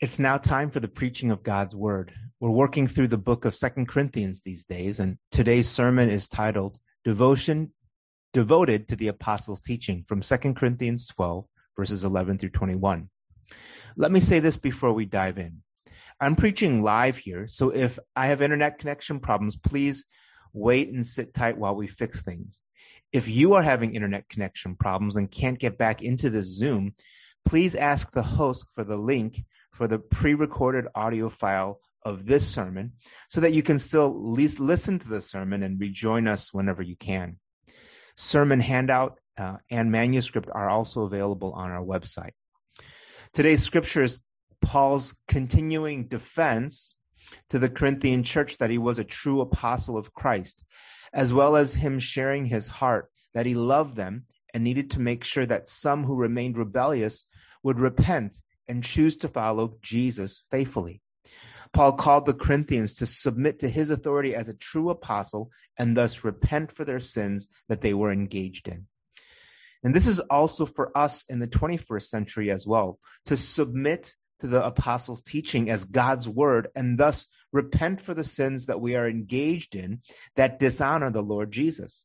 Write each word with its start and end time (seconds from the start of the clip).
It's 0.00 0.18
now 0.18 0.38
time 0.38 0.70
for 0.70 0.80
the 0.80 0.88
preaching 0.88 1.30
of 1.30 1.44
God's 1.44 1.74
word. 1.76 2.12
We're 2.40 2.50
working 2.50 2.88
through 2.88 3.08
the 3.08 3.16
book 3.16 3.44
of 3.44 3.54
Second 3.54 3.86
Corinthians 3.86 4.42
these 4.42 4.64
days, 4.64 4.98
and 4.98 5.18
today's 5.30 5.68
sermon 5.68 6.08
is 6.08 6.26
titled 6.26 6.78
Devotion 7.04 7.72
Devoted 8.32 8.88
to 8.88 8.96
the 8.96 9.06
Apostles' 9.06 9.60
Teaching 9.60 10.04
from 10.08 10.20
Second 10.20 10.56
Corinthians 10.56 11.06
12, 11.06 11.46
verses 11.76 12.02
11 12.02 12.38
through 12.38 12.50
21. 12.50 13.08
Let 13.96 14.10
me 14.10 14.18
say 14.18 14.40
this 14.40 14.56
before 14.56 14.92
we 14.92 15.04
dive 15.04 15.38
in. 15.38 15.62
I'm 16.20 16.34
preaching 16.34 16.82
live 16.82 17.18
here, 17.18 17.46
so 17.46 17.70
if 17.70 18.00
I 18.16 18.26
have 18.26 18.42
internet 18.42 18.80
connection 18.80 19.20
problems, 19.20 19.56
please 19.56 20.06
wait 20.52 20.88
and 20.88 21.06
sit 21.06 21.34
tight 21.34 21.56
while 21.56 21.76
we 21.76 21.86
fix 21.86 22.20
things. 22.20 22.60
If 23.12 23.28
you 23.28 23.54
are 23.54 23.62
having 23.62 23.94
internet 23.94 24.28
connection 24.28 24.74
problems 24.74 25.14
and 25.14 25.30
can't 25.30 25.60
get 25.60 25.78
back 25.78 26.02
into 26.02 26.30
this 26.30 26.46
Zoom, 26.46 26.96
please 27.44 27.76
ask 27.76 28.10
the 28.10 28.22
host 28.22 28.66
for 28.74 28.82
the 28.82 28.96
link 28.96 29.44
for 29.74 29.88
the 29.88 29.98
pre-recorded 29.98 30.86
audio 30.94 31.28
file 31.28 31.80
of 32.04 32.26
this 32.26 32.46
sermon 32.46 32.92
so 33.28 33.40
that 33.40 33.52
you 33.52 33.62
can 33.62 33.78
still 33.78 34.32
least 34.32 34.60
listen 34.60 34.98
to 35.00 35.08
the 35.08 35.20
sermon 35.20 35.62
and 35.64 35.80
rejoin 35.80 36.28
us 36.28 36.54
whenever 36.54 36.80
you 36.80 36.96
can. 36.96 37.38
Sermon 38.16 38.60
handout 38.60 39.18
uh, 39.36 39.56
and 39.68 39.90
manuscript 39.90 40.48
are 40.52 40.70
also 40.70 41.02
available 41.02 41.52
on 41.54 41.72
our 41.72 41.84
website. 41.84 42.30
Today's 43.32 43.64
scripture 43.64 44.02
is 44.02 44.20
Paul's 44.60 45.16
continuing 45.26 46.06
defense 46.06 46.94
to 47.50 47.58
the 47.58 47.68
Corinthian 47.68 48.22
church 48.22 48.58
that 48.58 48.70
he 48.70 48.78
was 48.78 49.00
a 49.00 49.04
true 49.04 49.40
apostle 49.40 49.96
of 49.96 50.14
Christ, 50.14 50.64
as 51.12 51.32
well 51.32 51.56
as 51.56 51.74
him 51.74 51.98
sharing 51.98 52.46
his 52.46 52.68
heart 52.68 53.10
that 53.34 53.46
he 53.46 53.54
loved 53.54 53.96
them 53.96 54.26
and 54.52 54.62
needed 54.62 54.88
to 54.92 55.00
make 55.00 55.24
sure 55.24 55.46
that 55.46 55.66
some 55.66 56.04
who 56.04 56.14
remained 56.14 56.56
rebellious 56.56 57.26
would 57.64 57.80
repent 57.80 58.36
and 58.68 58.84
choose 58.84 59.16
to 59.18 59.28
follow 59.28 59.78
Jesus 59.82 60.44
faithfully. 60.50 61.00
Paul 61.72 61.92
called 61.92 62.26
the 62.26 62.34
Corinthians 62.34 62.94
to 62.94 63.06
submit 63.06 63.58
to 63.60 63.68
his 63.68 63.90
authority 63.90 64.34
as 64.34 64.48
a 64.48 64.54
true 64.54 64.90
apostle 64.90 65.50
and 65.76 65.96
thus 65.96 66.22
repent 66.22 66.70
for 66.70 66.84
their 66.84 67.00
sins 67.00 67.48
that 67.68 67.80
they 67.80 67.92
were 67.92 68.12
engaged 68.12 68.68
in. 68.68 68.86
And 69.82 69.94
this 69.94 70.06
is 70.06 70.20
also 70.20 70.66
for 70.66 70.96
us 70.96 71.24
in 71.28 71.40
the 71.40 71.48
21st 71.48 72.04
century 72.04 72.50
as 72.50 72.66
well, 72.66 72.98
to 73.26 73.36
submit 73.36 74.14
to 74.38 74.46
the 74.46 74.64
apostles' 74.64 75.22
teaching 75.22 75.68
as 75.68 75.84
God's 75.84 76.28
word 76.28 76.68
and 76.74 76.96
thus 76.96 77.26
repent 77.52 78.00
for 78.00 78.14
the 78.14 78.24
sins 78.24 78.66
that 78.66 78.80
we 78.80 78.96
are 78.96 79.08
engaged 79.08 79.76
in 79.76 80.00
that 80.36 80.58
dishonor 80.58 81.10
the 81.10 81.22
Lord 81.22 81.52
Jesus. 81.52 82.04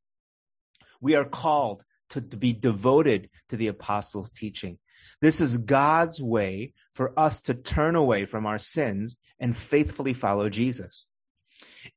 We 0.99 1.15
are 1.15 1.25
called 1.25 1.83
to, 2.09 2.21
to 2.21 2.37
be 2.37 2.53
devoted 2.53 3.29
to 3.49 3.55
the 3.55 3.67
apostles' 3.67 4.31
teaching 4.31 4.79
this 5.21 5.41
is 5.41 5.57
God's 5.57 6.21
way 6.21 6.73
for 6.93 7.17
us 7.17 7.41
to 7.41 7.53
turn 7.53 7.95
away 7.95 8.25
from 8.25 8.45
our 8.45 8.59
sins 8.59 9.17
and 9.39 9.55
faithfully 9.55 10.13
follow 10.13 10.49
Jesus. 10.49 11.05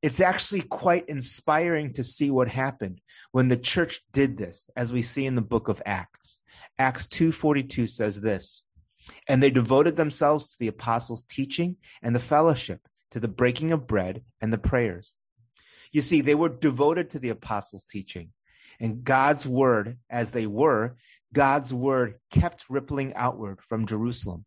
It's 0.01 0.21
actually 0.21 0.63
quite 0.63 1.09
inspiring 1.09 1.93
to 1.95 2.05
see 2.05 2.31
what 2.31 2.49
happened 2.49 3.01
when 3.31 3.49
the 3.49 3.57
church 3.57 4.03
did 4.13 4.37
this, 4.37 4.69
as 4.77 4.93
we 4.93 5.03
see 5.03 5.27
in 5.27 5.35
the 5.35 5.43
book 5.43 5.69
of 5.69 5.83
Acts. 5.85 6.41
Acts 6.79 7.07
2:42 7.07 7.89
says 7.89 8.21
this, 8.21 8.63
and 9.29 9.43
they 9.43 9.51
devoted 9.51 9.97
themselves 9.97 10.51
to 10.51 10.59
the 10.59 10.69
apostles' 10.69 11.25
teaching 11.29 11.77
and 12.01 12.15
the 12.15 12.21
fellowship, 12.21 12.89
to 13.11 13.21
the 13.21 13.29
breaking 13.29 13.73
of 13.73 13.87
bread 13.87 14.25
and 14.41 14.53
the 14.53 14.59
prayers. 14.59 15.15
You 15.93 16.01
see, 16.01 16.21
they 16.21 16.35
were 16.35 16.49
devoted 16.49 17.11
to 17.11 17.19
the 17.19 17.29
apostles' 17.29 17.85
teaching 17.85 18.33
and 18.81 19.05
God's 19.05 19.47
word 19.47 19.99
as 20.11 20.33
they 20.33 20.47
were 20.47 20.97
God's 21.33 21.73
word 21.73 22.15
kept 22.31 22.65
rippling 22.69 23.15
outward 23.15 23.61
from 23.63 23.87
Jerusalem. 23.87 24.45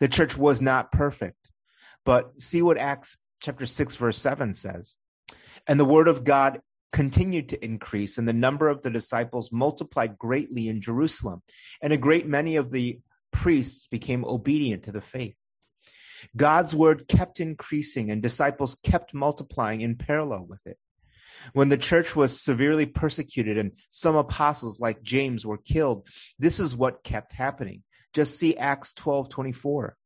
The 0.00 0.08
church 0.08 0.36
was 0.36 0.60
not 0.60 0.92
perfect, 0.92 1.50
but 2.04 2.40
see 2.40 2.62
what 2.62 2.78
Acts 2.78 3.18
chapter 3.40 3.66
6 3.66 3.96
verse 3.96 4.18
7 4.18 4.54
says. 4.54 4.94
And 5.66 5.78
the 5.78 5.84
word 5.84 6.08
of 6.08 6.24
God 6.24 6.60
continued 6.92 7.50
to 7.50 7.64
increase 7.64 8.16
and 8.16 8.26
the 8.26 8.32
number 8.32 8.68
of 8.68 8.82
the 8.82 8.90
disciples 8.90 9.52
multiplied 9.52 10.16
greatly 10.16 10.68
in 10.68 10.80
Jerusalem 10.80 11.42
and 11.82 11.92
a 11.92 11.98
great 11.98 12.26
many 12.26 12.56
of 12.56 12.70
the 12.70 13.00
priests 13.30 13.86
became 13.86 14.24
obedient 14.24 14.84
to 14.84 14.92
the 14.92 15.02
faith. 15.02 15.36
God's 16.36 16.74
word 16.74 17.06
kept 17.06 17.40
increasing 17.40 18.10
and 18.10 18.22
disciples 18.22 18.76
kept 18.82 19.14
multiplying 19.14 19.82
in 19.82 19.96
parallel 19.96 20.46
with 20.48 20.66
it. 20.66 20.78
When 21.52 21.68
the 21.68 21.78
church 21.78 22.14
was 22.16 22.40
severely 22.40 22.86
persecuted 22.86 23.58
and 23.58 23.72
some 23.90 24.16
apostles 24.16 24.80
like 24.80 25.02
James 25.02 25.44
were 25.46 25.58
killed, 25.58 26.06
this 26.38 26.60
is 26.60 26.76
what 26.76 27.04
kept 27.04 27.32
happening. 27.32 27.82
Just 28.12 28.38
see 28.38 28.56
Acts 28.56 28.92
12 28.92 29.28
24. 29.28 29.96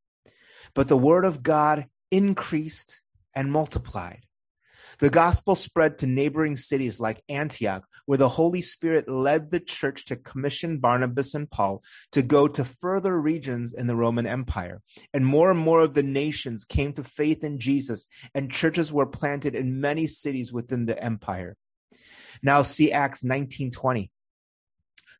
But 0.74 0.88
the 0.88 0.96
word 0.96 1.24
of 1.24 1.42
God 1.42 1.86
increased 2.10 3.00
and 3.34 3.50
multiplied. 3.50 4.26
The 4.98 5.10
gospel 5.10 5.54
spread 5.54 5.98
to 5.98 6.06
neighboring 6.06 6.56
cities 6.56 7.00
like 7.00 7.22
Antioch, 7.28 7.84
where 8.06 8.18
the 8.18 8.28
Holy 8.28 8.60
Spirit 8.60 9.08
led 9.08 9.50
the 9.50 9.60
church 9.60 10.04
to 10.06 10.16
commission 10.16 10.78
Barnabas 10.78 11.34
and 11.34 11.50
Paul 11.50 11.82
to 12.12 12.22
go 12.22 12.48
to 12.48 12.64
further 12.64 13.20
regions 13.20 13.72
in 13.72 13.86
the 13.86 13.96
Roman 13.96 14.26
Empire. 14.26 14.82
And 15.12 15.24
more 15.24 15.50
and 15.50 15.58
more 15.58 15.80
of 15.80 15.94
the 15.94 16.02
nations 16.02 16.64
came 16.64 16.92
to 16.94 17.04
faith 17.04 17.42
in 17.42 17.58
Jesus, 17.58 18.06
and 18.34 18.50
churches 18.50 18.92
were 18.92 19.06
planted 19.06 19.54
in 19.54 19.80
many 19.80 20.06
cities 20.06 20.52
within 20.52 20.86
the 20.86 21.02
empire. 21.02 21.56
Now 22.42 22.62
see 22.62 22.92
Acts 22.92 23.22
19:20. 23.22 24.10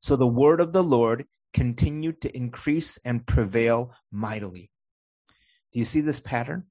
So 0.01 0.17
the 0.17 0.27
word 0.27 0.61
of 0.61 0.73
the 0.73 0.83
Lord 0.83 1.27
continued 1.53 2.21
to 2.23 2.37
increase 2.37 2.99
and 3.05 3.27
prevail 3.27 3.95
mightily. 4.11 4.71
Do 5.73 5.79
you 5.79 5.85
see 5.85 6.01
this 6.01 6.21
pattern? 6.21 6.65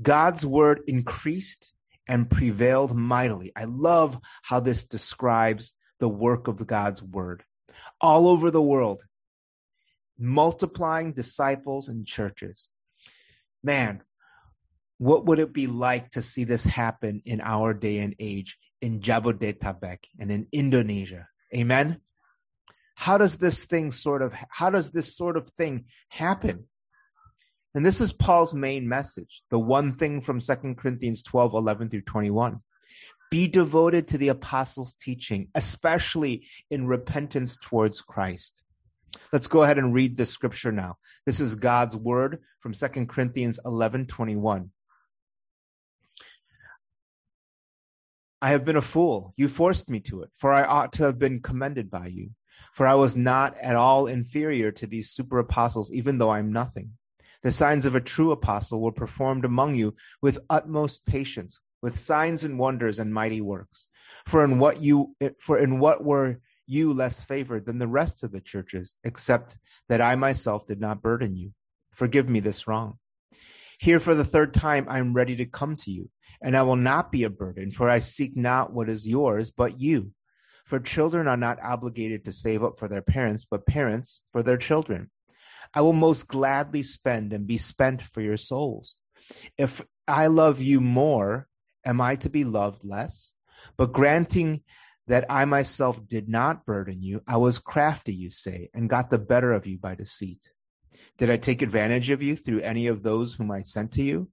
God's 0.00 0.46
word 0.46 0.80
increased 0.86 1.72
and 2.08 2.30
prevailed 2.30 2.96
mightily. 2.96 3.52
I 3.56 3.64
love 3.64 4.18
how 4.42 4.60
this 4.60 4.84
describes 4.84 5.74
the 5.98 6.08
work 6.08 6.48
of 6.48 6.66
God's 6.66 7.02
word 7.02 7.42
all 8.00 8.28
over 8.28 8.50
the 8.50 8.62
world, 8.62 9.04
multiplying 10.18 11.12
disciples 11.12 11.88
and 11.88 12.06
churches. 12.06 12.68
Man, 13.62 14.02
what 14.98 15.26
would 15.26 15.38
it 15.38 15.52
be 15.52 15.66
like 15.66 16.10
to 16.10 16.22
see 16.22 16.44
this 16.44 16.64
happen 16.64 17.22
in 17.24 17.40
our 17.40 17.74
day 17.74 17.98
and 17.98 18.14
age 18.18 18.58
in 18.80 19.00
Jabodetabek 19.00 19.98
and 20.18 20.30
in 20.30 20.46
Indonesia? 20.52 21.28
Amen. 21.54 22.00
How 22.94 23.18
does 23.18 23.36
this 23.36 23.64
thing 23.64 23.90
sort 23.90 24.22
of, 24.22 24.32
how 24.48 24.70
does 24.70 24.90
this 24.90 25.14
sort 25.14 25.36
of 25.36 25.48
thing 25.50 25.84
happen? 26.08 26.64
And 27.76 27.84
this 27.84 28.00
is 28.00 28.10
Paul's 28.10 28.54
main 28.54 28.88
message, 28.88 29.42
the 29.50 29.58
one 29.58 29.96
thing 29.96 30.22
from 30.22 30.40
2 30.40 30.76
Corinthians 30.78 31.22
12, 31.22 31.52
11 31.52 31.90
through 31.90 32.00
21. 32.00 32.60
Be 33.30 33.46
devoted 33.48 34.08
to 34.08 34.16
the 34.16 34.28
apostles' 34.28 34.94
teaching, 34.94 35.48
especially 35.54 36.46
in 36.70 36.86
repentance 36.86 37.58
towards 37.58 38.00
Christ. 38.00 38.62
Let's 39.30 39.46
go 39.46 39.62
ahead 39.62 39.76
and 39.76 39.92
read 39.92 40.16
this 40.16 40.30
scripture 40.30 40.72
now. 40.72 40.96
This 41.26 41.38
is 41.38 41.54
God's 41.54 41.94
word 41.94 42.38
from 42.60 42.72
2 42.72 42.88
Corinthians 43.04 43.60
11, 43.62 44.06
21. 44.06 44.70
I 48.40 48.48
have 48.48 48.64
been 48.64 48.76
a 48.76 48.80
fool. 48.80 49.34
You 49.36 49.48
forced 49.48 49.90
me 49.90 50.00
to 50.00 50.22
it, 50.22 50.30
for 50.38 50.50
I 50.50 50.64
ought 50.64 50.94
to 50.94 51.02
have 51.02 51.18
been 51.18 51.42
commended 51.42 51.90
by 51.90 52.06
you. 52.06 52.30
For 52.72 52.86
I 52.86 52.94
was 52.94 53.14
not 53.16 53.54
at 53.58 53.76
all 53.76 54.06
inferior 54.06 54.72
to 54.72 54.86
these 54.86 55.10
super 55.10 55.38
apostles, 55.38 55.92
even 55.92 56.16
though 56.16 56.30
I 56.30 56.38
am 56.38 56.50
nothing. 56.50 56.92
The 57.46 57.52
signs 57.52 57.86
of 57.86 57.94
a 57.94 58.00
true 58.00 58.32
apostle 58.32 58.82
were 58.82 58.90
performed 58.90 59.44
among 59.44 59.76
you 59.76 59.94
with 60.20 60.40
utmost 60.50 61.06
patience, 61.06 61.60
with 61.80 61.96
signs 61.96 62.42
and 62.42 62.58
wonders 62.58 62.98
and 62.98 63.14
mighty 63.14 63.40
works. 63.40 63.86
For 64.26 64.42
in 64.42 64.58
what 64.58 64.82
you 64.82 65.14
for 65.38 65.56
in 65.56 65.78
what 65.78 66.02
were 66.02 66.40
you 66.66 66.92
less 66.92 67.20
favored 67.20 67.64
than 67.64 67.78
the 67.78 67.86
rest 67.86 68.24
of 68.24 68.32
the 68.32 68.40
churches, 68.40 68.96
except 69.04 69.58
that 69.88 70.00
I 70.00 70.16
myself 70.16 70.66
did 70.66 70.80
not 70.80 71.02
burden 71.02 71.36
you? 71.36 71.52
Forgive 71.92 72.28
me 72.28 72.40
this 72.40 72.66
wrong. 72.66 72.98
Here 73.78 74.00
for 74.00 74.16
the 74.16 74.24
third 74.24 74.52
time 74.52 74.88
I 74.88 74.98
am 74.98 75.14
ready 75.14 75.36
to 75.36 75.46
come 75.46 75.76
to 75.76 75.92
you, 75.92 76.10
and 76.42 76.56
I 76.56 76.62
will 76.62 76.74
not 76.74 77.12
be 77.12 77.22
a 77.22 77.30
burden, 77.30 77.70
for 77.70 77.88
I 77.88 78.00
seek 78.00 78.36
not 78.36 78.72
what 78.72 78.88
is 78.88 79.06
yours, 79.06 79.52
but 79.52 79.80
you. 79.80 80.10
For 80.64 80.80
children 80.80 81.28
are 81.28 81.36
not 81.36 81.62
obligated 81.62 82.24
to 82.24 82.32
save 82.32 82.64
up 82.64 82.76
for 82.76 82.88
their 82.88 83.02
parents, 83.02 83.46
but 83.48 83.66
parents 83.66 84.24
for 84.32 84.42
their 84.42 84.58
children. 84.58 85.12
I 85.74 85.80
will 85.80 85.92
most 85.92 86.28
gladly 86.28 86.82
spend 86.82 87.32
and 87.32 87.46
be 87.46 87.58
spent 87.58 88.02
for 88.02 88.20
your 88.20 88.36
souls. 88.36 88.94
If 89.58 89.84
I 90.06 90.28
love 90.28 90.60
you 90.60 90.80
more, 90.80 91.48
am 91.84 92.00
I 92.00 92.16
to 92.16 92.30
be 92.30 92.44
loved 92.44 92.84
less? 92.84 93.32
But 93.76 93.92
granting 93.92 94.62
that 95.06 95.24
I 95.30 95.44
myself 95.44 96.06
did 96.06 96.28
not 96.28 96.66
burden 96.66 97.02
you, 97.02 97.22
I 97.26 97.36
was 97.36 97.58
crafty, 97.58 98.14
you 98.14 98.30
say, 98.30 98.70
and 98.74 98.90
got 98.90 99.10
the 99.10 99.18
better 99.18 99.52
of 99.52 99.66
you 99.66 99.78
by 99.78 99.94
deceit. 99.94 100.50
Did 101.18 101.30
I 101.30 101.36
take 101.36 101.62
advantage 101.62 102.10
of 102.10 102.22
you 102.22 102.36
through 102.36 102.60
any 102.60 102.86
of 102.86 103.02
those 103.02 103.34
whom 103.34 103.50
I 103.50 103.62
sent 103.62 103.92
to 103.92 104.02
you? 104.02 104.30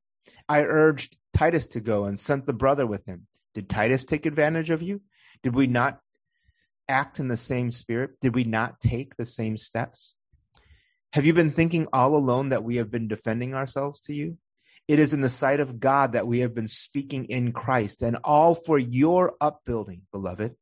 I 0.47 0.63
urged 0.63 1.17
Titus 1.33 1.65
to 1.67 1.79
go 1.79 2.05
and 2.05 2.19
sent 2.19 2.45
the 2.45 2.53
brother 2.53 2.85
with 2.85 3.05
him. 3.05 3.27
Did 3.53 3.69
Titus 3.69 4.03
take 4.03 4.25
advantage 4.25 4.69
of 4.69 4.81
you? 4.81 5.01
Did 5.41 5.55
we 5.55 5.67
not 5.67 5.99
act 6.87 7.19
in 7.19 7.27
the 7.27 7.37
same 7.37 7.71
spirit? 7.71 8.19
Did 8.19 8.35
we 8.35 8.43
not 8.43 8.79
take 8.79 9.15
the 9.15 9.25
same 9.25 9.57
steps? 9.57 10.13
Have 11.13 11.27
you 11.27 11.33
been 11.35 11.51
thinking 11.51 11.85
all 11.93 12.15
alone 12.15 12.49
that 12.49 12.63
we 12.63 12.77
have 12.77 12.89
been 12.89 13.07
defending 13.07 13.53
ourselves 13.53 13.99
to 14.01 14.15
you? 14.15 14.39
It 14.87 14.97
is 14.97 15.13
in 15.13 15.21
the 15.21 15.29
sight 15.29 15.59
of 15.59 15.79
God 15.79 16.13
that 16.13 16.25
we 16.25 16.39
have 16.39 16.55
been 16.55 16.67
speaking 16.67 17.25
in 17.25 17.51
Christ, 17.51 18.01
and 18.01 18.17
all 18.23 18.55
for 18.55 18.79
your 18.79 19.35
upbuilding, 19.39 20.01
beloved. 20.11 20.55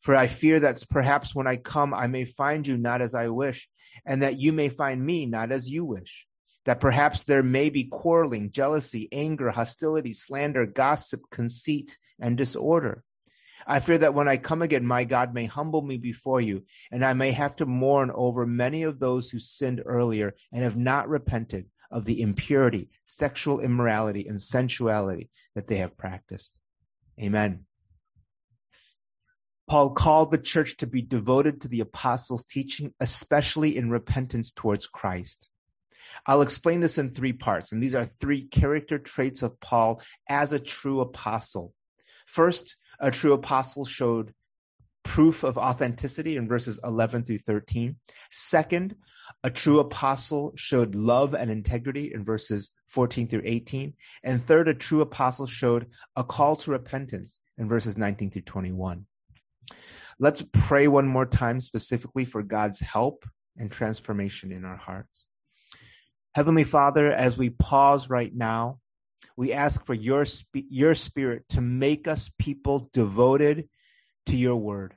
For 0.00 0.16
I 0.16 0.28
fear 0.28 0.60
that 0.60 0.82
perhaps 0.88 1.34
when 1.34 1.46
I 1.46 1.56
come, 1.56 1.92
I 1.92 2.06
may 2.06 2.24
find 2.24 2.66
you 2.66 2.78
not 2.78 3.02
as 3.02 3.14
I 3.14 3.28
wish, 3.28 3.68
and 4.06 4.22
that 4.22 4.40
you 4.40 4.50
may 4.50 4.70
find 4.70 5.04
me 5.04 5.26
not 5.26 5.52
as 5.52 5.68
you 5.68 5.84
wish. 5.84 6.26
That 6.64 6.80
perhaps 6.80 7.24
there 7.24 7.42
may 7.42 7.68
be 7.68 7.84
quarreling, 7.84 8.52
jealousy, 8.52 9.10
anger, 9.12 9.50
hostility, 9.50 10.14
slander, 10.14 10.64
gossip, 10.64 11.20
conceit, 11.30 11.98
and 12.18 12.38
disorder. 12.38 13.04
I 13.66 13.80
fear 13.80 13.98
that 13.98 14.14
when 14.14 14.28
I 14.28 14.36
come 14.36 14.62
again, 14.62 14.86
my 14.86 15.04
God 15.04 15.34
may 15.34 15.46
humble 15.46 15.82
me 15.82 15.96
before 15.96 16.40
you, 16.40 16.64
and 16.92 17.04
I 17.04 17.14
may 17.14 17.32
have 17.32 17.56
to 17.56 17.66
mourn 17.66 18.12
over 18.14 18.46
many 18.46 18.84
of 18.84 19.00
those 19.00 19.30
who 19.30 19.40
sinned 19.40 19.82
earlier 19.84 20.34
and 20.52 20.62
have 20.62 20.76
not 20.76 21.08
repented 21.08 21.66
of 21.90 22.04
the 22.04 22.20
impurity, 22.20 22.90
sexual 23.04 23.60
immorality, 23.60 24.26
and 24.28 24.40
sensuality 24.40 25.30
that 25.54 25.66
they 25.66 25.76
have 25.76 25.96
practiced. 25.96 26.60
Amen. 27.20 27.64
Paul 29.68 29.90
called 29.90 30.30
the 30.30 30.38
church 30.38 30.76
to 30.76 30.86
be 30.86 31.02
devoted 31.02 31.60
to 31.60 31.68
the 31.68 31.80
apostles' 31.80 32.44
teaching, 32.44 32.94
especially 33.00 33.76
in 33.76 33.90
repentance 33.90 34.52
towards 34.52 34.86
Christ. 34.86 35.48
I'll 36.24 36.42
explain 36.42 36.80
this 36.80 36.98
in 36.98 37.10
three 37.10 37.32
parts, 37.32 37.72
and 37.72 37.82
these 37.82 37.94
are 37.94 38.04
three 38.04 38.46
character 38.46 38.98
traits 38.98 39.42
of 39.42 39.58
Paul 39.58 40.00
as 40.28 40.52
a 40.52 40.60
true 40.60 41.00
apostle. 41.00 41.74
First, 42.26 42.76
a 43.00 43.10
true 43.10 43.32
apostle 43.32 43.84
showed 43.84 44.32
proof 45.04 45.44
of 45.44 45.56
authenticity 45.56 46.36
in 46.36 46.48
verses 46.48 46.80
11 46.82 47.24
through 47.24 47.38
13. 47.38 47.96
Second, 48.30 48.96
a 49.44 49.50
true 49.50 49.78
apostle 49.78 50.52
showed 50.56 50.94
love 50.94 51.34
and 51.34 51.50
integrity 51.50 52.12
in 52.12 52.24
verses 52.24 52.70
14 52.88 53.28
through 53.28 53.42
18. 53.44 53.94
And 54.24 54.44
third, 54.44 54.68
a 54.68 54.74
true 54.74 55.00
apostle 55.00 55.46
showed 55.46 55.86
a 56.16 56.24
call 56.24 56.56
to 56.56 56.70
repentance 56.70 57.40
in 57.56 57.68
verses 57.68 57.96
19 57.96 58.30
through 58.30 58.42
21. 58.42 59.06
Let's 60.18 60.42
pray 60.42 60.88
one 60.88 61.06
more 61.06 61.26
time 61.26 61.60
specifically 61.60 62.24
for 62.24 62.42
God's 62.42 62.80
help 62.80 63.24
and 63.56 63.70
transformation 63.70 64.50
in 64.50 64.64
our 64.64 64.76
hearts. 64.76 65.24
Heavenly 66.34 66.64
Father, 66.64 67.10
as 67.10 67.36
we 67.36 67.50
pause 67.50 68.10
right 68.10 68.34
now, 68.34 68.78
we 69.36 69.52
ask 69.52 69.84
for 69.84 69.94
your, 69.94 70.24
sp- 70.24 70.68
your 70.70 70.94
spirit 70.94 71.48
to 71.50 71.60
make 71.60 72.08
us 72.08 72.30
people 72.38 72.88
devoted 72.92 73.68
to 74.26 74.36
your 74.36 74.56
word. 74.56 74.96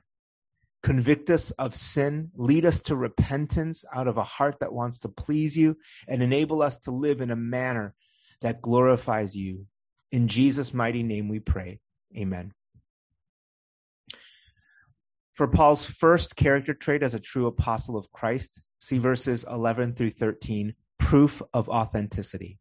Convict 0.82 1.28
us 1.28 1.50
of 1.52 1.74
sin, 1.74 2.30
lead 2.34 2.64
us 2.64 2.80
to 2.80 2.96
repentance 2.96 3.84
out 3.94 4.08
of 4.08 4.16
a 4.16 4.24
heart 4.24 4.60
that 4.60 4.72
wants 4.72 4.98
to 5.00 5.08
please 5.08 5.56
you, 5.56 5.76
and 6.08 6.22
enable 6.22 6.62
us 6.62 6.78
to 6.78 6.90
live 6.90 7.20
in 7.20 7.30
a 7.30 7.36
manner 7.36 7.94
that 8.40 8.62
glorifies 8.62 9.36
you. 9.36 9.66
In 10.10 10.26
Jesus' 10.26 10.72
mighty 10.72 11.02
name 11.02 11.28
we 11.28 11.38
pray. 11.38 11.80
Amen. 12.16 12.52
For 15.34 15.46
Paul's 15.46 15.84
first 15.84 16.34
character 16.34 16.74
trait 16.74 17.02
as 17.02 17.14
a 17.14 17.20
true 17.20 17.46
apostle 17.46 17.96
of 17.96 18.10
Christ, 18.10 18.60
see 18.78 18.98
verses 18.98 19.44
11 19.48 19.94
through 19.94 20.10
13, 20.10 20.74
proof 20.98 21.42
of 21.52 21.68
authenticity. 21.68 22.58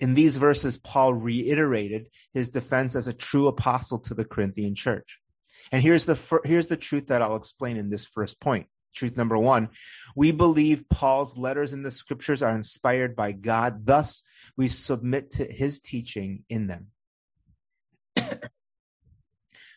In 0.00 0.14
these 0.14 0.36
verses, 0.36 0.76
Paul 0.76 1.14
reiterated 1.14 2.08
his 2.32 2.48
defense 2.48 2.96
as 2.96 3.06
a 3.06 3.12
true 3.12 3.46
apostle 3.46 3.98
to 4.00 4.14
the 4.14 4.24
Corinthian 4.24 4.74
church. 4.74 5.20
And 5.70 5.82
here's 5.82 6.04
the 6.04 6.16
fir- 6.16 6.42
here's 6.44 6.66
the 6.66 6.76
truth 6.76 7.06
that 7.06 7.22
I'll 7.22 7.36
explain 7.36 7.76
in 7.76 7.90
this 7.90 8.04
first 8.04 8.40
point. 8.40 8.66
Truth 8.94 9.16
number 9.16 9.36
1, 9.36 9.70
we 10.14 10.30
believe 10.30 10.88
Paul's 10.88 11.36
letters 11.36 11.72
in 11.72 11.82
the 11.82 11.90
scriptures 11.90 12.44
are 12.44 12.54
inspired 12.54 13.16
by 13.16 13.32
God, 13.32 13.86
thus 13.86 14.22
we 14.56 14.68
submit 14.68 15.32
to 15.32 15.44
his 15.44 15.80
teaching 15.80 16.44
in 16.48 16.68
them. 16.68 16.88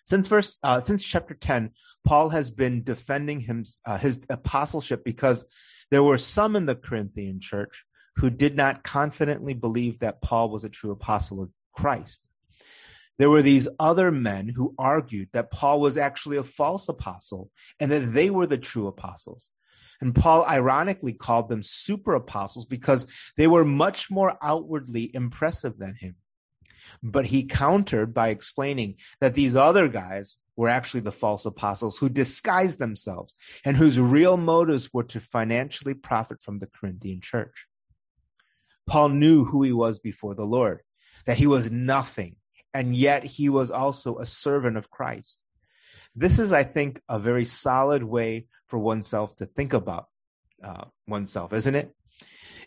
since 0.04 0.28
verse 0.28 0.60
uh, 0.62 0.82
since 0.82 1.04
chapter 1.04 1.34
10, 1.34 1.72
Paul 2.06 2.30
has 2.30 2.52
been 2.52 2.84
defending 2.84 3.42
him, 3.42 3.64
uh, 3.86 3.98
his 3.98 4.24
apostleship 4.30 5.04
because 5.04 5.46
there 5.90 6.04
were 6.04 6.20
some 6.20 6.56
in 6.56 6.68
the 6.68 6.76
Corinthian 6.76 7.40
church 7.40 7.86
who 8.18 8.30
did 8.30 8.56
not 8.56 8.84
confidently 8.84 9.54
believe 9.54 10.00
that 10.00 10.22
Paul 10.22 10.50
was 10.50 10.64
a 10.64 10.70
true 10.70 10.92
apostle 10.92 11.42
of 11.42 11.50
Christ. 11.74 12.28
There 13.18 13.30
were 13.30 13.42
these 13.42 13.68
other 13.80 14.12
men 14.12 14.50
who 14.50 14.76
argued 14.78 15.30
that 15.34 15.52
Paul 15.52 15.82
was 15.82 15.98
actually 15.98 16.38
a 16.38 16.44
false 16.44 16.88
apostle 16.88 17.50
and 17.80 17.92
that 17.92 18.14
they 18.14 18.30
were 18.30 18.48
the 18.48 18.58
true 18.58 18.88
apostles. 18.88 19.50
And 20.00 20.14
Paul 20.14 20.46
ironically 20.46 21.14
called 21.14 21.50
them 21.50 21.64
super 21.64 22.14
apostles 22.14 22.66
because 22.66 23.08
they 23.36 23.48
were 23.48 23.66
much 23.66 24.12
more 24.12 24.38
outwardly 24.42 25.10
impressive 25.16 25.80
than 25.80 25.96
him. 25.96 26.16
But 27.02 27.28
he 27.28 27.44
countered 27.44 28.14
by 28.14 28.30
explaining 28.30 28.96
that 29.20 29.34
these 29.34 29.56
other 29.56 29.88
guys 29.88 30.38
were 30.56 30.70
actually 30.70 31.02
the 31.02 31.12
false 31.12 31.46
apostles 31.46 31.98
who 31.98 32.10
disguised 32.10 32.80
themselves 32.80 33.36
and 33.66 33.78
whose 33.78 34.00
real 34.00 34.38
motives 34.38 34.94
were 34.94 35.04
to 35.04 35.20
financially 35.20 35.94
profit 35.94 36.42
from 36.42 36.60
the 36.60 36.68
Corinthian 36.68 37.22
church. 37.22 37.68
Paul 38.88 39.10
knew 39.10 39.46
who 39.46 39.64
he 39.64 39.74
was 39.74 40.00
before 40.00 40.34
the 40.34 40.46
Lord, 40.46 40.82
that 41.26 41.38
he 41.38 41.46
was 41.48 41.70
nothing 41.70 42.38
and 42.78 42.96
yet 42.96 43.24
he 43.24 43.50
was 43.50 43.72
also 43.72 44.18
a 44.18 44.26
servant 44.26 44.78
of 44.78 44.92
Christ. 44.92 45.42
This 46.16 46.38
is, 46.38 46.54
I 46.54 46.64
think, 46.64 47.02
a 47.10 47.18
very 47.18 47.44
solid 47.44 48.04
way 48.04 48.46
for 48.68 48.78
oneself 48.78 49.36
to 49.38 49.48
think 49.48 49.74
about 49.74 50.06
uh, 50.64 50.86
oneself, 51.08 51.54
isn't 51.54 51.74
it? 51.74 51.96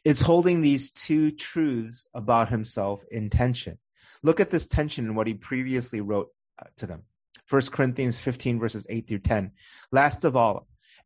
It's 0.05 0.23
holding 0.23 0.63
these 0.63 0.91
two 0.91 1.31
truths 1.31 2.09
about 2.13 2.49
himself 2.49 3.05
in 3.11 3.31
tension. 3.31 3.79
Look 4.23 4.41
at 4.41 4.51
this 4.51 4.67
tension 4.67 5.07
in 5.07 5.15
what 5.15 5.29
he 5.29 5.35
previously 5.35 6.01
wrote 6.01 6.31
uh, 6.61 6.67
to 6.79 6.89
them. 6.89 7.03
1 7.49 7.63
Corinthians 7.71 8.19
15 8.19 8.59
verses 8.59 8.87
8 8.89 9.07
through 9.07 9.19
10. 9.19 9.53
Last 9.93 10.25
of 10.25 10.35
all, 10.35 10.67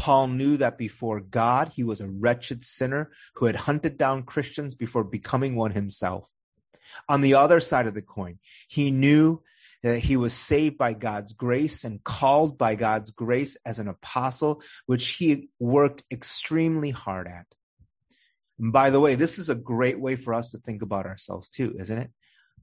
Paul 0.00 0.28
knew 0.28 0.56
that 0.56 0.78
before 0.78 1.20
God, 1.20 1.72
he 1.74 1.84
was 1.84 2.00
a 2.00 2.08
wretched 2.08 2.64
sinner 2.64 3.10
who 3.34 3.44
had 3.44 3.54
hunted 3.54 3.98
down 3.98 4.22
Christians 4.22 4.74
before 4.74 5.04
becoming 5.04 5.56
one 5.56 5.72
himself. 5.72 6.26
On 7.06 7.20
the 7.20 7.34
other 7.34 7.60
side 7.60 7.86
of 7.86 7.92
the 7.92 8.00
coin, 8.00 8.38
he 8.66 8.90
knew 8.90 9.42
that 9.82 9.98
he 9.98 10.16
was 10.16 10.32
saved 10.32 10.78
by 10.78 10.94
God's 10.94 11.34
grace 11.34 11.84
and 11.84 12.02
called 12.02 12.56
by 12.56 12.76
God's 12.76 13.10
grace 13.10 13.58
as 13.66 13.78
an 13.78 13.88
apostle, 13.88 14.62
which 14.86 15.06
he 15.16 15.50
worked 15.58 16.02
extremely 16.10 16.92
hard 16.92 17.26
at. 17.26 17.44
And 18.58 18.72
by 18.72 18.88
the 18.88 19.00
way, 19.00 19.16
this 19.16 19.38
is 19.38 19.50
a 19.50 19.54
great 19.54 20.00
way 20.00 20.16
for 20.16 20.32
us 20.32 20.52
to 20.52 20.58
think 20.58 20.80
about 20.80 21.04
ourselves 21.04 21.50
too, 21.50 21.76
isn't 21.78 21.98
it? 21.98 22.10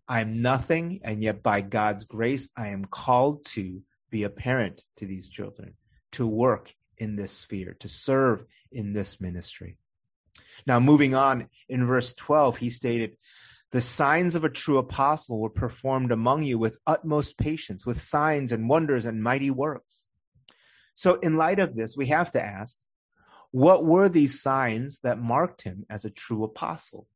I'm 0.08 0.42
nothing, 0.42 1.02
and 1.04 1.22
yet 1.22 1.44
by 1.44 1.62
God's 1.62 2.04
grace, 2.04 2.50
I 2.58 2.70
am 2.70 2.86
called 2.86 3.46
to 3.50 3.84
be 4.10 4.24
a 4.24 4.30
parent 4.32 4.82
to 4.96 5.06
these 5.06 5.30
children, 5.30 5.76
to 6.14 6.26
work 6.26 6.74
in 6.98 7.16
this 7.16 7.32
sphere, 7.32 7.76
to 7.80 7.90
serve 7.90 8.46
in 8.72 8.94
this 8.94 9.22
ministry. 9.22 9.78
Now, 10.66 10.80
moving 10.80 11.16
on 11.16 11.50
in 11.70 11.86
verse 11.86 12.14
12, 12.14 12.58
he 12.58 12.70
stated, 12.70 13.18
the 13.72 13.82
signs 13.82 14.36
of 14.36 14.46
a 14.46 14.50
true 14.50 14.78
apostle 14.78 15.40
were 15.40 15.50
performed 15.50 16.12
among 16.12 16.44
you 16.44 16.58
with 16.58 16.80
utmost 16.88 17.38
patience, 17.38 17.86
with 17.86 18.00
signs 18.00 18.54
and 18.54 18.70
wonders 18.70 19.06
and 19.06 19.22
mighty 19.22 19.52
works. 19.52 20.06
So, 20.96 21.16
in 21.16 21.36
light 21.36 21.60
of 21.60 21.76
this, 21.76 21.96
we 21.98 22.08
have 22.08 22.32
to 22.32 22.42
ask 22.42 22.78
what 23.52 23.86
were 23.86 24.10
these 24.10 24.42
signs 24.42 25.00
that 25.00 25.20
marked 25.20 25.64
him 25.64 25.86
as 25.90 26.06
a 26.06 26.10
true 26.10 26.44
apostle? 26.44 27.08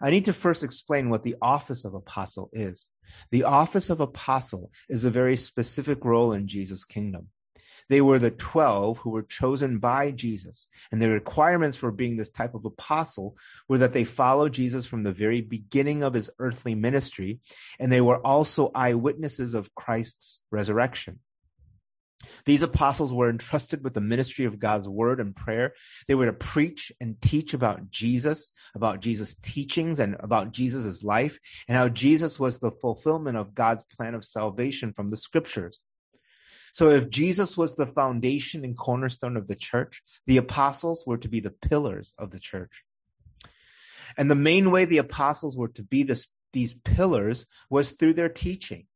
I 0.00 0.10
need 0.10 0.26
to 0.26 0.32
first 0.32 0.62
explain 0.62 1.10
what 1.10 1.24
the 1.24 1.36
office 1.40 1.84
of 1.84 1.94
apostle 1.94 2.50
is. 2.52 2.88
The 3.30 3.44
office 3.44 3.90
of 3.90 4.00
apostle 4.00 4.70
is 4.88 5.04
a 5.04 5.10
very 5.10 5.36
specific 5.36 6.04
role 6.04 6.32
in 6.32 6.48
Jesus' 6.48 6.84
kingdom. 6.84 7.28
They 7.88 8.00
were 8.00 8.18
the 8.18 8.30
12 8.30 8.98
who 8.98 9.10
were 9.10 9.22
chosen 9.22 9.78
by 9.78 10.10
Jesus. 10.10 10.66
And 10.90 11.00
the 11.00 11.08
requirements 11.08 11.76
for 11.76 11.92
being 11.92 12.16
this 12.16 12.30
type 12.30 12.54
of 12.54 12.64
apostle 12.64 13.36
were 13.68 13.78
that 13.78 13.92
they 13.92 14.04
follow 14.04 14.48
Jesus 14.48 14.86
from 14.86 15.02
the 15.02 15.12
very 15.12 15.40
beginning 15.40 16.02
of 16.02 16.14
his 16.14 16.30
earthly 16.38 16.74
ministry. 16.74 17.40
And 17.78 17.92
they 17.92 18.00
were 18.00 18.24
also 18.24 18.70
eyewitnesses 18.74 19.54
of 19.54 19.74
Christ's 19.74 20.40
resurrection. 20.50 21.20
These 22.44 22.62
apostles 22.62 23.12
were 23.12 23.28
entrusted 23.28 23.84
with 23.84 23.94
the 23.94 24.00
ministry 24.00 24.46
of 24.46 24.58
God's 24.58 24.88
word 24.88 25.20
and 25.20 25.36
prayer. 25.36 25.74
They 26.08 26.14
were 26.14 26.26
to 26.26 26.32
preach 26.32 26.90
and 27.00 27.20
teach 27.20 27.54
about 27.54 27.90
Jesus, 27.90 28.50
about 28.74 29.00
Jesus' 29.00 29.34
teachings 29.34 30.00
and 30.00 30.16
about 30.20 30.52
Jesus' 30.52 31.04
life, 31.04 31.38
and 31.68 31.76
how 31.76 31.88
Jesus 31.88 32.40
was 32.40 32.58
the 32.58 32.72
fulfillment 32.72 33.36
of 33.36 33.54
God's 33.54 33.84
plan 33.96 34.14
of 34.14 34.24
salvation 34.24 34.92
from 34.92 35.10
the 35.10 35.16
scriptures. 35.16 35.78
So 36.76 36.90
if 36.90 37.08
Jesus 37.08 37.56
was 37.56 37.74
the 37.74 37.86
foundation 37.86 38.62
and 38.62 38.76
cornerstone 38.76 39.38
of 39.38 39.48
the 39.48 39.54
church, 39.54 40.02
the 40.26 40.36
apostles 40.36 41.04
were 41.06 41.16
to 41.16 41.26
be 41.26 41.40
the 41.40 41.50
pillars 41.68 42.12
of 42.18 42.32
the 42.32 42.38
church. 42.38 42.84
And 44.18 44.30
the 44.30 44.34
main 44.34 44.70
way 44.70 44.84
the 44.84 44.98
apostles 44.98 45.56
were 45.56 45.68
to 45.68 45.82
be 45.82 46.02
this, 46.02 46.26
these 46.52 46.74
pillars 46.74 47.46
was 47.70 47.92
through 47.92 48.12
their 48.12 48.28
teaching. 48.28 48.88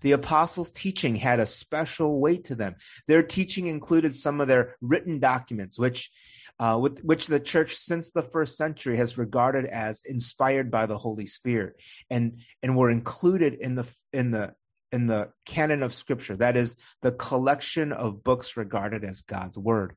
The 0.00 0.10
apostles' 0.10 0.72
teaching 0.72 1.14
had 1.14 1.38
a 1.38 1.46
special 1.46 2.20
weight 2.20 2.42
to 2.46 2.56
them. 2.56 2.74
Their 3.06 3.22
teaching 3.22 3.68
included 3.68 4.16
some 4.16 4.40
of 4.40 4.48
their 4.48 4.74
written 4.80 5.20
documents, 5.20 5.78
which, 5.78 6.10
uh, 6.58 6.76
with, 6.82 7.04
which 7.04 7.28
the 7.28 7.38
church 7.38 7.76
since 7.76 8.10
the 8.10 8.24
first 8.24 8.56
century 8.56 8.96
has 8.96 9.16
regarded 9.16 9.64
as 9.64 10.02
inspired 10.04 10.72
by 10.72 10.86
the 10.86 10.98
Holy 10.98 11.26
Spirit, 11.26 11.76
and 12.10 12.40
and 12.64 12.76
were 12.76 12.90
included 12.90 13.54
in 13.54 13.76
the 13.76 13.88
in 14.12 14.32
the 14.32 14.54
in 14.92 15.06
the 15.06 15.30
canon 15.44 15.82
of 15.82 15.94
Scripture. 15.94 16.36
That 16.36 16.56
is 16.56 16.76
the 17.02 17.12
collection 17.12 17.92
of 17.92 18.24
books 18.24 18.56
regarded 18.56 19.04
as 19.04 19.22
God's 19.22 19.58
Word. 19.58 19.96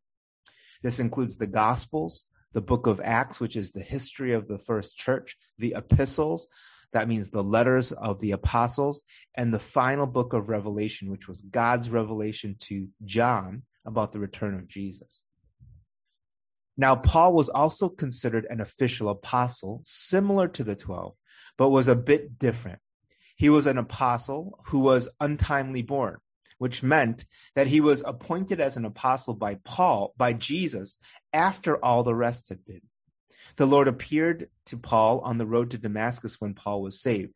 This 0.84 1.00
includes 1.00 1.38
the 1.38 1.48
Gospels, 1.48 2.26
the 2.54 2.62
Book 2.62 2.88
of 2.88 3.00
Acts, 3.04 3.40
which 3.40 3.56
is 3.56 3.72
the 3.72 3.84
history 3.84 4.34
of 4.34 4.48
the 4.48 4.58
first 4.58 4.98
church, 4.98 5.38
the 5.58 5.76
epistles, 5.78 6.48
that 6.94 7.08
means 7.08 7.30
the 7.30 7.44
letters 7.44 7.92
of 7.92 8.20
the 8.20 8.32
apostles 8.32 9.02
and 9.36 9.54
the 9.54 9.60
final 9.60 10.06
book 10.06 10.34
of 10.34 10.50
Revelation, 10.50 11.10
which 11.10 11.28
was 11.28 11.42
God's 11.42 11.90
revelation 11.90 12.56
to 12.62 12.90
John 13.06 13.64
about 13.86 14.12
the 14.12 14.20
return 14.20 14.56
of 14.56 14.68
Jesus. 14.68 15.22
Now, 16.78 16.96
Paul 16.96 17.34
was 17.34 17.50
also 17.50 17.90
considered 17.90 18.46
an 18.50 18.60
official 18.60 19.10
apostle, 19.10 19.82
similar 19.84 20.48
to 20.50 20.64
the 20.64 20.76
12, 20.76 21.16
but 21.58 21.70
was 21.70 21.88
a 21.88 21.96
bit 21.96 22.40
different. 22.40 22.80
He 23.42 23.50
was 23.50 23.66
an 23.66 23.80
apostle 23.80 24.60
who 24.68 24.82
was 24.82 25.10
untimely 25.20 25.82
born, 25.82 26.18
which 26.60 26.84
meant 26.84 27.26
that 27.56 27.66
he 27.66 27.82
was 27.82 28.04
appointed 28.06 28.62
as 28.62 28.78
an 28.78 28.86
apostle 28.86 29.34
by 29.34 29.56
Paul, 29.64 30.14
by 30.16 30.34
Jesus, 30.34 30.98
after 31.34 31.84
all 31.84 32.04
the 32.04 32.14
rest 32.14 32.50
had 32.50 32.64
been. 32.68 32.84
The 33.56 33.66
Lord 33.66 33.88
appeared 33.88 34.50
to 34.68 34.78
Paul 34.78 35.22
on 35.22 35.40
the 35.40 35.48
road 35.48 35.72
to 35.72 35.80
Damascus 35.80 36.40
when 36.40 36.54
Paul 36.54 36.84
was 36.84 37.02
saved. 37.02 37.34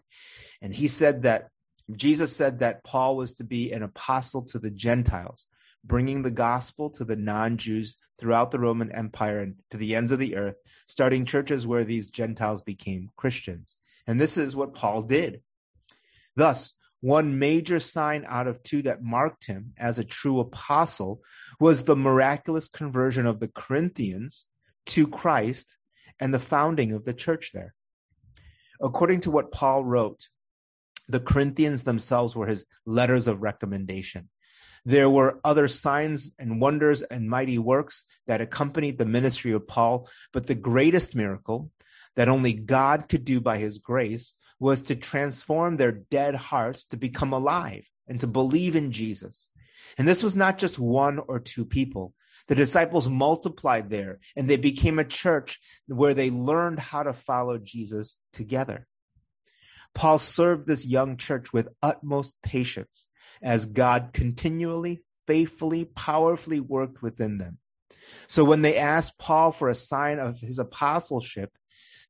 And 0.62 0.76
he 0.76 0.88
said 0.88 1.24
that 1.24 1.48
Jesus 1.92 2.36
said 2.36 2.60
that 2.60 2.84
Paul 2.84 3.18
was 3.18 3.34
to 3.34 3.44
be 3.44 3.72
an 3.72 3.82
apostle 3.82 4.44
to 4.44 4.60
the 4.60 4.70
Gentiles, 4.70 5.48
bringing 5.84 6.22
the 6.22 6.30
gospel 6.30 6.92
to 6.92 7.04
the 7.04 7.16
non 7.16 7.58
Jews 7.58 7.98
throughout 8.20 8.52
the 8.52 8.60
Roman 8.60 8.92
Empire 8.92 9.40
and 9.40 9.56
to 9.72 9.78
the 9.78 9.96
ends 9.96 10.12
of 10.12 10.20
the 10.20 10.36
earth, 10.36 10.58
starting 10.86 11.26
churches 11.26 11.66
where 11.66 11.84
these 11.84 12.12
Gentiles 12.12 12.62
became 12.62 13.10
Christians. 13.18 13.76
And 14.06 14.22
this 14.22 14.38
is 14.38 14.56
what 14.56 14.76
Paul 14.76 15.02
did. 15.02 15.42
Thus, 16.36 16.74
one 17.02 17.38
major 17.38 17.80
sign 17.80 18.26
out 18.28 18.48
of 18.48 18.64
two 18.64 18.82
that 18.84 19.04
marked 19.04 19.46
him 19.46 19.74
as 19.78 20.00
a 20.00 20.04
true 20.04 20.40
apostle 20.40 21.22
was 21.60 21.84
the 21.84 21.96
miraculous 21.96 22.68
conversion 22.68 23.26
of 23.26 23.40
the 23.40 23.48
Corinthians 23.48 24.46
to 24.88 25.08
Christ 25.08 25.78
and 26.20 26.34
the 26.34 26.40
founding 26.40 26.92
of 26.92 27.06
the 27.06 27.14
church 27.14 27.52
there. 27.54 27.74
According 28.82 29.22
to 29.22 29.32
what 29.32 29.52
Paul 29.52 29.86
wrote, 29.86 30.28
the 31.08 31.20
Corinthians 31.20 31.84
themselves 31.84 32.36
were 32.36 32.48
his 32.48 32.66
letters 32.86 33.28
of 33.28 33.42
recommendation. 33.42 34.30
There 34.84 35.10
were 35.10 35.40
other 35.44 35.68
signs 35.68 36.32
and 36.38 36.62
wonders 36.62 37.02
and 37.02 37.30
mighty 37.30 37.58
works 37.58 38.06
that 38.28 38.42
accompanied 38.42 38.98
the 38.98 39.06
ministry 39.06 39.52
of 39.52 39.68
Paul, 39.68 40.10
but 40.34 40.48
the 40.48 40.56
greatest 40.56 41.16
miracle 41.16 41.72
that 42.16 42.30
only 42.30 42.54
God 42.54 43.10
could 43.10 43.26
do 43.26 43.42
by 43.42 43.58
his 43.58 43.78
grace 43.78 44.34
was 44.60 44.82
to 44.84 44.96
transform 44.96 45.78
their 45.78 45.92
dead 45.92 46.36
hearts 46.36 46.86
to 46.86 46.98
become 46.98 47.34
alive 47.34 47.90
and 48.08 48.20
to 48.20 48.28
believe 48.28 48.76
in 48.76 48.92
Jesus. 48.92 49.50
And 49.98 50.08
this 50.08 50.24
was 50.24 50.36
not 50.36 50.58
just 50.58 50.80
one 50.80 51.20
or 51.20 51.40
two 51.40 51.66
people. 51.66 52.14
The 52.48 52.56
disciples 52.56 53.10
multiplied 53.10 53.90
there 53.90 54.20
and 54.36 54.50
they 54.50 54.58
became 54.58 55.00
a 55.00 55.06
church 55.06 55.60
where 55.88 56.14
they 56.14 56.30
learned 56.30 56.80
how 56.80 57.04
to 57.04 57.14
follow 57.14 57.58
Jesus 57.58 58.18
together. 58.34 58.88
Paul 59.94 60.20
served 60.20 60.68
this 60.68 60.86
young 60.86 61.18
church 61.18 61.54
with 61.54 61.70
utmost 61.82 62.34
patience 62.44 63.08
as 63.42 63.66
God 63.66 64.12
continually, 64.14 65.04
faithfully, 65.26 65.86
powerfully 65.86 66.60
worked 66.60 67.02
within 67.02 67.38
them. 67.38 67.60
So 68.28 68.44
when 68.44 68.62
they 68.62 68.78
asked 68.78 69.18
Paul 69.18 69.52
for 69.52 69.70
a 69.70 69.76
sign 69.76 70.20
of 70.20 70.42
his 70.42 70.60
apostleship, 70.60 71.52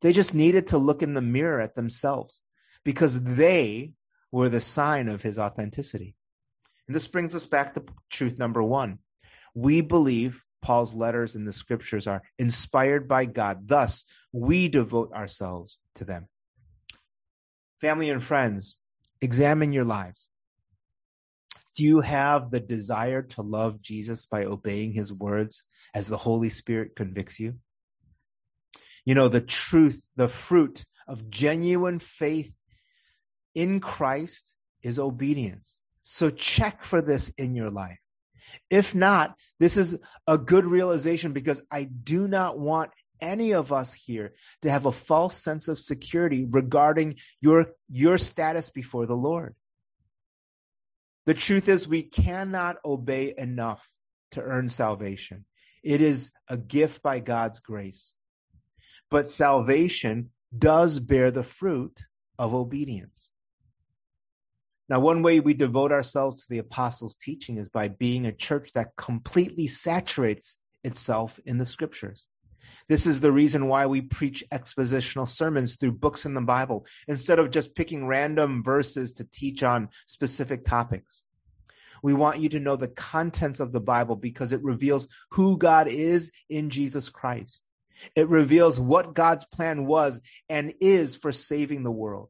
they 0.01 0.13
just 0.13 0.33
needed 0.33 0.67
to 0.67 0.77
look 0.77 1.01
in 1.01 1.13
the 1.13 1.21
mirror 1.21 1.59
at 1.59 1.75
themselves 1.75 2.41
because 2.83 3.21
they 3.23 3.93
were 4.31 4.49
the 4.49 4.59
sign 4.59 5.07
of 5.07 5.21
his 5.21 5.39
authenticity. 5.39 6.15
And 6.87 6.95
this 6.95 7.07
brings 7.07 7.33
us 7.33 7.45
back 7.45 7.73
to 7.73 7.83
truth 8.09 8.37
number 8.37 8.61
one. 8.61 8.99
We 9.53 9.81
believe 9.81 10.43
Paul's 10.61 10.93
letters 10.93 11.35
in 11.35 11.45
the 11.45 11.53
scriptures 11.53 12.07
are 12.07 12.23
inspired 12.37 13.07
by 13.07 13.25
God. 13.25 13.67
Thus, 13.67 14.05
we 14.31 14.67
devote 14.67 15.11
ourselves 15.13 15.77
to 15.95 16.05
them. 16.05 16.27
Family 17.79 18.09
and 18.09 18.23
friends, 18.23 18.77
examine 19.21 19.73
your 19.73 19.83
lives. 19.83 20.27
Do 21.75 21.83
you 21.83 22.01
have 22.01 22.51
the 22.51 22.59
desire 22.59 23.21
to 23.21 23.41
love 23.41 23.81
Jesus 23.81 24.25
by 24.25 24.43
obeying 24.43 24.93
his 24.93 25.11
words 25.11 25.63
as 25.93 26.07
the 26.07 26.17
Holy 26.17 26.49
Spirit 26.49 26.95
convicts 26.95 27.39
you? 27.39 27.55
You 29.05 29.15
know, 29.15 29.27
the 29.27 29.41
truth, 29.41 30.07
the 30.15 30.27
fruit 30.27 30.83
of 31.07 31.29
genuine 31.29 31.99
faith 31.99 32.53
in 33.53 33.79
Christ 33.79 34.51
is 34.81 34.99
obedience. 34.99 35.77
So 36.03 36.29
check 36.29 36.83
for 36.83 37.01
this 37.01 37.29
in 37.37 37.55
your 37.55 37.69
life. 37.69 37.99
If 38.69 38.93
not, 38.93 39.35
this 39.59 39.77
is 39.77 39.97
a 40.27 40.37
good 40.37 40.65
realization 40.65 41.33
because 41.33 41.61
I 41.71 41.85
do 41.85 42.27
not 42.27 42.59
want 42.59 42.91
any 43.21 43.53
of 43.53 43.71
us 43.71 43.93
here 43.93 44.33
to 44.61 44.69
have 44.69 44.85
a 44.85 44.91
false 44.91 45.35
sense 45.35 45.67
of 45.67 45.79
security 45.79 46.45
regarding 46.45 47.15
your, 47.41 47.67
your 47.89 48.17
status 48.17 48.69
before 48.69 49.05
the 49.05 49.15
Lord. 49.15 49.55
The 51.25 51.33
truth 51.33 51.67
is 51.67 51.87
we 51.87 52.03
cannot 52.03 52.77
obey 52.85 53.33
enough 53.35 53.87
to 54.31 54.41
earn 54.41 54.69
salvation. 54.69 55.45
It 55.83 56.01
is 56.01 56.31
a 56.47 56.57
gift 56.57 57.01
by 57.01 57.19
God's 57.19 57.59
grace. 57.59 58.13
But 59.09 59.27
salvation 59.27 60.31
does 60.57 60.99
bear 60.99 61.31
the 61.31 61.43
fruit 61.43 62.01
of 62.37 62.53
obedience. 62.53 63.29
Now, 64.87 64.99
one 64.99 65.23
way 65.23 65.39
we 65.39 65.53
devote 65.53 65.91
ourselves 65.91 66.43
to 66.43 66.49
the 66.49 66.59
apostles' 66.59 67.15
teaching 67.15 67.57
is 67.57 67.69
by 67.69 67.87
being 67.87 68.25
a 68.25 68.31
church 68.31 68.73
that 68.73 68.95
completely 68.97 69.67
saturates 69.67 70.59
itself 70.83 71.39
in 71.45 71.57
the 71.57 71.65
scriptures. 71.65 72.27
This 72.87 73.07
is 73.07 73.19
the 73.19 73.31
reason 73.31 73.67
why 73.67 73.85
we 73.85 74.01
preach 74.01 74.43
expositional 74.51 75.27
sermons 75.27 75.75
through 75.75 75.93
books 75.93 76.25
in 76.25 76.33
the 76.33 76.41
Bible 76.41 76.85
instead 77.07 77.39
of 77.39 77.51
just 77.51 77.75
picking 77.75 78.07
random 78.07 78.63
verses 78.63 79.13
to 79.13 79.23
teach 79.23 79.63
on 79.63 79.89
specific 80.05 80.65
topics. 80.65 81.21
We 82.03 82.13
want 82.13 82.39
you 82.39 82.49
to 82.49 82.59
know 82.59 82.75
the 82.75 82.87
contents 82.87 83.59
of 83.59 83.71
the 83.71 83.79
Bible 83.79 84.15
because 84.15 84.53
it 84.53 84.63
reveals 84.63 85.07
who 85.31 85.57
God 85.57 85.87
is 85.87 86.31
in 86.49 86.69
Jesus 86.69 87.09
Christ. 87.09 87.67
It 88.15 88.29
reveals 88.29 88.79
what 88.79 89.13
God's 89.13 89.45
plan 89.45 89.85
was 89.85 90.21
and 90.49 90.73
is 90.79 91.15
for 91.15 91.31
saving 91.31 91.83
the 91.83 91.91
world. 91.91 92.29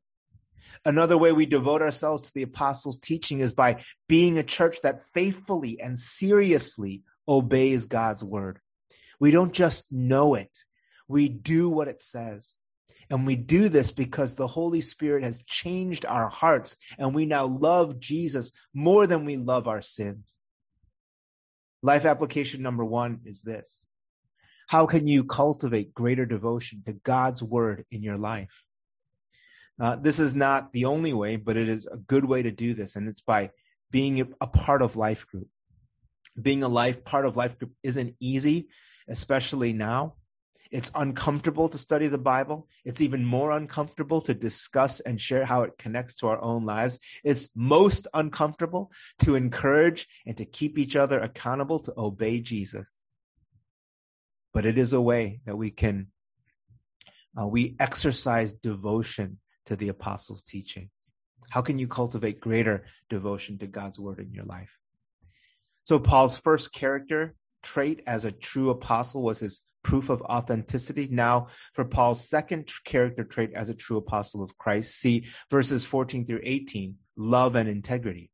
Another 0.83 1.17
way 1.17 1.31
we 1.31 1.45
devote 1.45 1.81
ourselves 1.81 2.23
to 2.23 2.33
the 2.33 2.43
apostles' 2.43 2.97
teaching 2.97 3.39
is 3.39 3.53
by 3.53 3.83
being 4.07 4.37
a 4.37 4.43
church 4.43 4.77
that 4.83 5.05
faithfully 5.13 5.79
and 5.79 5.97
seriously 5.97 7.03
obeys 7.27 7.85
God's 7.85 8.23
word. 8.23 8.59
We 9.19 9.31
don't 9.31 9.53
just 9.53 9.91
know 9.91 10.35
it, 10.35 10.51
we 11.07 11.29
do 11.29 11.69
what 11.69 11.87
it 11.87 12.01
says. 12.01 12.55
And 13.07 13.27
we 13.27 13.35
do 13.35 13.69
this 13.69 13.91
because 13.91 14.33
the 14.33 14.47
Holy 14.47 14.81
Spirit 14.81 15.23
has 15.23 15.43
changed 15.43 16.07
our 16.07 16.27
hearts 16.27 16.75
and 16.97 17.13
we 17.13 17.27
now 17.27 17.45
love 17.45 17.99
Jesus 17.99 18.51
more 18.73 19.05
than 19.05 19.25
we 19.25 19.37
love 19.37 19.67
our 19.67 19.83
sins. 19.83 20.33
Life 21.83 22.05
application 22.05 22.63
number 22.63 22.83
one 22.83 23.19
is 23.25 23.43
this. 23.43 23.85
How 24.67 24.85
can 24.85 25.07
you 25.07 25.23
cultivate 25.23 25.93
greater 25.93 26.25
devotion 26.25 26.83
to 26.85 26.93
God's 26.93 27.43
word 27.43 27.85
in 27.91 28.01
your 28.01 28.17
life? 28.17 28.63
Uh, 29.79 29.95
this 29.95 30.19
is 30.19 30.33
not 30.33 30.71
the 30.73 30.85
only 30.85 31.13
way, 31.13 31.35
but 31.35 31.57
it 31.57 31.67
is 31.67 31.85
a 31.85 31.97
good 31.97 32.25
way 32.25 32.41
to 32.41 32.51
do 32.51 32.73
this, 32.73 32.95
and 32.95 33.07
it's 33.07 33.21
by 33.21 33.51
being 33.91 34.33
a 34.41 34.47
part 34.47 34.81
of 34.81 34.95
life 34.95 35.27
group. 35.27 35.47
Being 36.41 36.63
a 36.63 36.67
life 36.67 37.03
part 37.03 37.25
of 37.25 37.37
life 37.37 37.57
group 37.59 37.73
isn't 37.83 38.15
easy, 38.19 38.69
especially 39.07 39.73
now. 39.73 40.15
It's 40.71 40.91
uncomfortable 40.95 41.69
to 41.69 41.77
study 41.77 42.07
the 42.07 42.17
Bible. 42.17 42.67
It's 42.83 42.99
even 42.99 43.23
more 43.23 43.51
uncomfortable 43.51 44.19
to 44.21 44.33
discuss 44.33 44.99
and 44.99 45.21
share 45.21 45.45
how 45.45 45.61
it 45.61 45.77
connects 45.77 46.15
to 46.17 46.27
our 46.27 46.41
own 46.41 46.65
lives. 46.65 46.99
It's 47.23 47.49
most 47.55 48.07
uncomfortable 48.13 48.91
to 49.19 49.35
encourage 49.35 50.07
and 50.25 50.35
to 50.37 50.45
keep 50.45 50.77
each 50.77 50.95
other 50.95 51.19
accountable 51.19 51.79
to 51.79 51.93
obey 51.97 52.41
Jesus. 52.41 53.01
But 54.55 54.65
it 54.65 54.77
is 54.77 54.93
a 54.93 55.01
way 55.01 55.41
that 55.45 55.57
we 55.57 55.69
can, 55.69 56.07
uh, 57.37 57.45
we 57.45 57.75
exercise 57.77 58.53
devotion 58.53 59.39
to 59.65 59.75
the 59.75 59.89
apostles' 59.89 60.43
teaching. 60.43 60.91
How 61.49 61.61
can 61.61 61.77
you 61.77 61.89
cultivate 61.89 62.39
greater 62.39 62.85
devotion 63.09 63.57
to 63.57 63.67
God's 63.67 63.99
word 63.99 64.19
in 64.19 64.33
your 64.33 64.45
life? 64.45 64.79
So 65.83 65.99
Paul's 65.99 66.37
first 66.37 66.71
character 66.71 67.35
trait 67.63 68.01
as 68.07 68.23
a 68.23 68.31
true 68.31 68.69
apostle 68.69 69.23
was 69.23 69.39
his 69.39 69.59
proof 69.83 70.09
of 70.09 70.21
authenticity. 70.21 71.09
Now, 71.11 71.47
for 71.73 71.83
Paul's 71.83 72.27
second 72.27 72.71
character 72.85 73.25
trait 73.25 73.51
as 73.53 73.67
a 73.67 73.75
true 73.75 73.97
apostle 73.97 74.41
of 74.41 74.57
Christ, 74.57 74.95
see 74.95 75.27
verses 75.51 75.85
14 75.85 76.25
through 76.25 76.39
18, 76.43 76.95
love 77.17 77.55
and 77.55 77.67
integrity. 77.67 78.31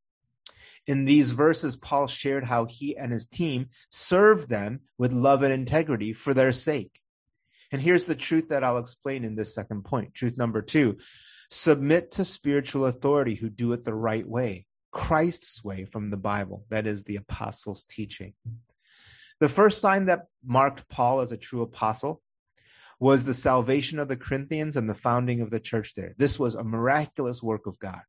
In 0.86 1.04
these 1.04 1.30
verses, 1.30 1.76
Paul 1.76 2.06
shared 2.06 2.44
how 2.44 2.64
he 2.64 2.96
and 2.96 3.12
his 3.12 3.26
team 3.26 3.68
served 3.90 4.48
them 4.48 4.80
with 4.98 5.12
love 5.12 5.42
and 5.42 5.52
integrity 5.52 6.12
for 6.12 6.34
their 6.34 6.52
sake. 6.52 7.00
And 7.70 7.80
here's 7.80 8.04
the 8.04 8.16
truth 8.16 8.48
that 8.48 8.64
I'll 8.64 8.78
explain 8.78 9.24
in 9.24 9.36
this 9.36 9.54
second 9.54 9.84
point. 9.84 10.14
Truth 10.14 10.36
number 10.36 10.60
two 10.60 10.98
submit 11.50 12.12
to 12.12 12.24
spiritual 12.24 12.86
authority 12.86 13.34
who 13.34 13.50
do 13.50 13.72
it 13.72 13.84
the 13.84 13.94
right 13.94 14.26
way, 14.26 14.66
Christ's 14.90 15.62
way 15.62 15.84
from 15.84 16.10
the 16.10 16.16
Bible, 16.16 16.64
that 16.70 16.86
is 16.86 17.04
the 17.04 17.16
apostles' 17.16 17.84
teaching. 17.84 18.32
The 19.38 19.48
first 19.48 19.80
sign 19.80 20.06
that 20.06 20.26
marked 20.44 20.88
Paul 20.88 21.20
as 21.20 21.30
a 21.30 21.36
true 21.36 21.62
apostle 21.62 22.22
was 22.98 23.24
the 23.24 23.34
salvation 23.34 23.98
of 23.98 24.08
the 24.08 24.16
Corinthians 24.16 24.76
and 24.76 24.88
the 24.88 24.94
founding 24.94 25.40
of 25.40 25.50
the 25.50 25.60
church 25.60 25.94
there. 25.94 26.14
This 26.16 26.38
was 26.38 26.54
a 26.54 26.62
miraculous 26.62 27.42
work 27.42 27.66
of 27.66 27.78
God. 27.78 28.00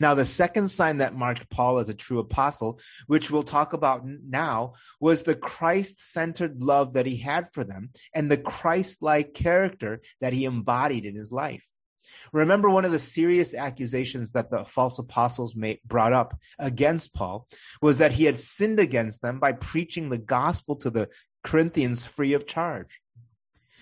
Now, 0.00 0.14
the 0.14 0.24
second 0.24 0.68
sign 0.68 0.98
that 0.98 1.14
marked 1.14 1.50
Paul 1.50 1.78
as 1.78 1.88
a 1.88 1.94
true 1.94 2.18
apostle, 2.18 2.80
which 3.06 3.30
we'll 3.30 3.42
talk 3.42 3.72
about 3.72 4.04
now, 4.04 4.74
was 5.00 5.22
the 5.22 5.34
Christ 5.34 6.00
centered 6.00 6.62
love 6.62 6.94
that 6.94 7.06
he 7.06 7.16
had 7.16 7.52
for 7.52 7.64
them 7.64 7.90
and 8.14 8.30
the 8.30 8.36
Christ 8.36 9.02
like 9.02 9.34
character 9.34 10.00
that 10.20 10.32
he 10.32 10.44
embodied 10.44 11.04
in 11.04 11.14
his 11.14 11.32
life. 11.32 11.64
Remember, 12.32 12.70
one 12.70 12.84
of 12.84 12.92
the 12.92 12.98
serious 12.98 13.54
accusations 13.54 14.32
that 14.32 14.50
the 14.50 14.64
false 14.64 14.98
apostles 14.98 15.54
made, 15.54 15.80
brought 15.84 16.12
up 16.12 16.38
against 16.58 17.14
Paul 17.14 17.46
was 17.82 17.98
that 17.98 18.12
he 18.12 18.24
had 18.24 18.38
sinned 18.38 18.80
against 18.80 19.22
them 19.22 19.38
by 19.38 19.52
preaching 19.52 20.08
the 20.08 20.18
gospel 20.18 20.76
to 20.76 20.90
the 20.90 21.08
Corinthians 21.42 22.04
free 22.04 22.32
of 22.32 22.46
charge. 22.46 23.00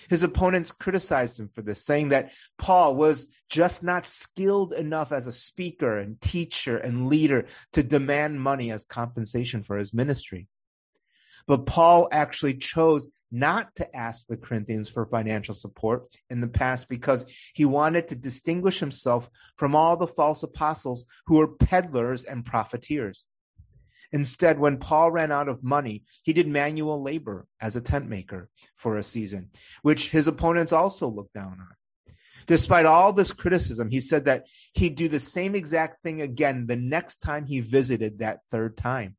His 0.09 0.23
opponents 0.23 0.73
criticized 0.73 1.38
him 1.38 1.49
for 1.49 1.62
this, 1.62 1.85
saying 1.85 2.11
that 2.11 2.32
Paul 2.59 2.97
was 2.97 3.28
just 3.49 3.82
not 3.82 4.06
skilled 4.06 4.73
enough 4.73 5.12
as 5.12 5.26
a 5.26 5.32
speaker 5.32 5.99
and 5.99 6.21
teacher 6.21 6.76
and 6.76 7.09
leader 7.09 7.47
to 7.73 7.82
demand 7.82 8.40
money 8.40 8.71
as 8.71 8.85
compensation 8.85 9.62
for 9.62 9.76
his 9.76 9.94
ministry. 9.94 10.49
But 11.47 11.66
Paul 11.66 12.09
actually 12.12 12.54
chose 12.54 13.09
not 13.32 13.75
to 13.76 13.97
ask 13.97 14.26
the 14.26 14.37
Corinthians 14.37 14.88
for 14.88 15.06
financial 15.06 15.54
support 15.54 16.04
in 16.28 16.40
the 16.40 16.49
past 16.49 16.88
because 16.88 17.25
he 17.54 17.64
wanted 17.64 18.06
to 18.09 18.14
distinguish 18.14 18.78
himself 18.78 19.30
from 19.56 19.75
all 19.75 19.97
the 19.97 20.06
false 20.06 20.42
apostles 20.42 21.06
who 21.26 21.38
were 21.38 21.49
peddlers 21.49 22.25
and 22.25 22.44
profiteers. 22.44 23.25
Instead, 24.12 24.59
when 24.59 24.76
Paul 24.76 25.11
ran 25.11 25.33
out 25.33 25.49
of 25.49 25.64
money, 25.64 26.04
he 26.23 26.33
did 26.33 26.47
manual 26.47 27.02
labor 27.02 27.47
as 27.61 27.76
a 27.76 27.81
tent 27.81 28.09
maker 28.09 28.50
for 28.76 28.97
a 28.97 29.02
season, 29.02 29.50
which 29.81 30.11
his 30.11 30.26
opponents 30.26 30.73
also 30.73 31.09
looked 31.09 31.33
down 31.33 31.59
on. 31.61 32.14
Despite 32.47 32.87
all 32.87 33.12
this 33.12 33.33
criticism, 33.33 33.90
he 33.90 34.00
said 34.00 34.25
that 34.26 34.45
he'd 34.75 34.97
do 34.97 35.09
the 35.09 35.21
same 35.21 35.54
exact 35.54 36.02
thing 36.02 36.21
again 36.21 36.66
the 36.66 36.76
next 36.76 37.19
time 37.19 37.47
he 37.47 37.61
visited 37.61 38.19
that 38.19 38.40
third 38.50 38.76
time. 38.76 39.16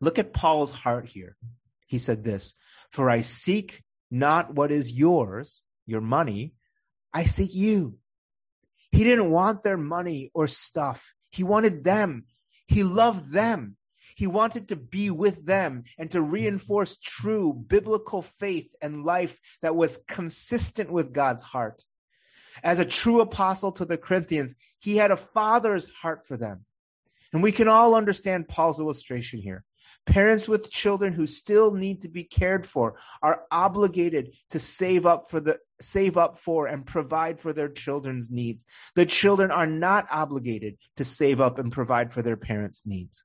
Look 0.00 0.18
at 0.18 0.32
Paul's 0.32 0.72
heart 0.72 1.06
here. 1.06 1.36
He 1.86 1.98
said 1.98 2.24
this, 2.24 2.54
for 2.90 3.08
I 3.10 3.20
seek 3.20 3.82
not 4.10 4.54
what 4.54 4.72
is 4.72 4.92
yours, 4.92 5.60
your 5.86 6.00
money, 6.00 6.54
I 7.12 7.24
seek 7.24 7.54
you. 7.54 7.98
He 8.90 9.04
didn't 9.04 9.30
want 9.30 9.62
their 9.62 9.76
money 9.76 10.30
or 10.34 10.46
stuff. 10.48 11.14
He 11.30 11.42
wanted 11.42 11.84
them. 11.84 12.24
He 12.68 12.84
loved 12.84 13.32
them. 13.32 13.76
He 14.14 14.26
wanted 14.26 14.68
to 14.68 14.76
be 14.76 15.10
with 15.10 15.46
them 15.46 15.84
and 15.96 16.10
to 16.10 16.20
reinforce 16.20 16.96
true 16.96 17.52
biblical 17.52 18.22
faith 18.22 18.68
and 18.82 19.04
life 19.04 19.40
that 19.62 19.74
was 19.74 20.00
consistent 20.08 20.90
with 20.90 21.12
God's 21.12 21.42
heart. 21.42 21.82
As 22.62 22.78
a 22.78 22.84
true 22.84 23.20
apostle 23.20 23.72
to 23.72 23.84
the 23.84 23.98
Corinthians, 23.98 24.54
he 24.78 24.96
had 24.96 25.10
a 25.10 25.16
father's 25.16 25.90
heart 26.02 26.26
for 26.26 26.36
them. 26.36 26.64
And 27.32 27.42
we 27.42 27.52
can 27.52 27.68
all 27.68 27.94
understand 27.94 28.48
Paul's 28.48 28.80
illustration 28.80 29.40
here. 29.40 29.64
Parents 30.06 30.48
with 30.48 30.70
children 30.70 31.12
who 31.12 31.26
still 31.26 31.72
need 31.72 32.02
to 32.02 32.08
be 32.08 32.24
cared 32.24 32.66
for 32.66 32.96
are 33.22 33.44
obligated 33.50 34.34
to 34.50 34.58
save 34.58 35.06
up 35.06 35.30
for 35.30 35.40
the 35.40 35.58
save 35.80 36.16
up 36.16 36.38
for 36.38 36.66
and 36.66 36.86
provide 36.86 37.40
for 37.40 37.52
their 37.52 37.68
children's 37.68 38.30
needs. 38.30 38.64
The 38.94 39.06
children 39.06 39.50
are 39.50 39.66
not 39.66 40.06
obligated 40.10 40.76
to 40.96 41.04
save 41.04 41.40
up 41.40 41.58
and 41.58 41.72
provide 41.72 42.12
for 42.12 42.22
their 42.22 42.36
parents' 42.36 42.82
needs. 42.84 43.22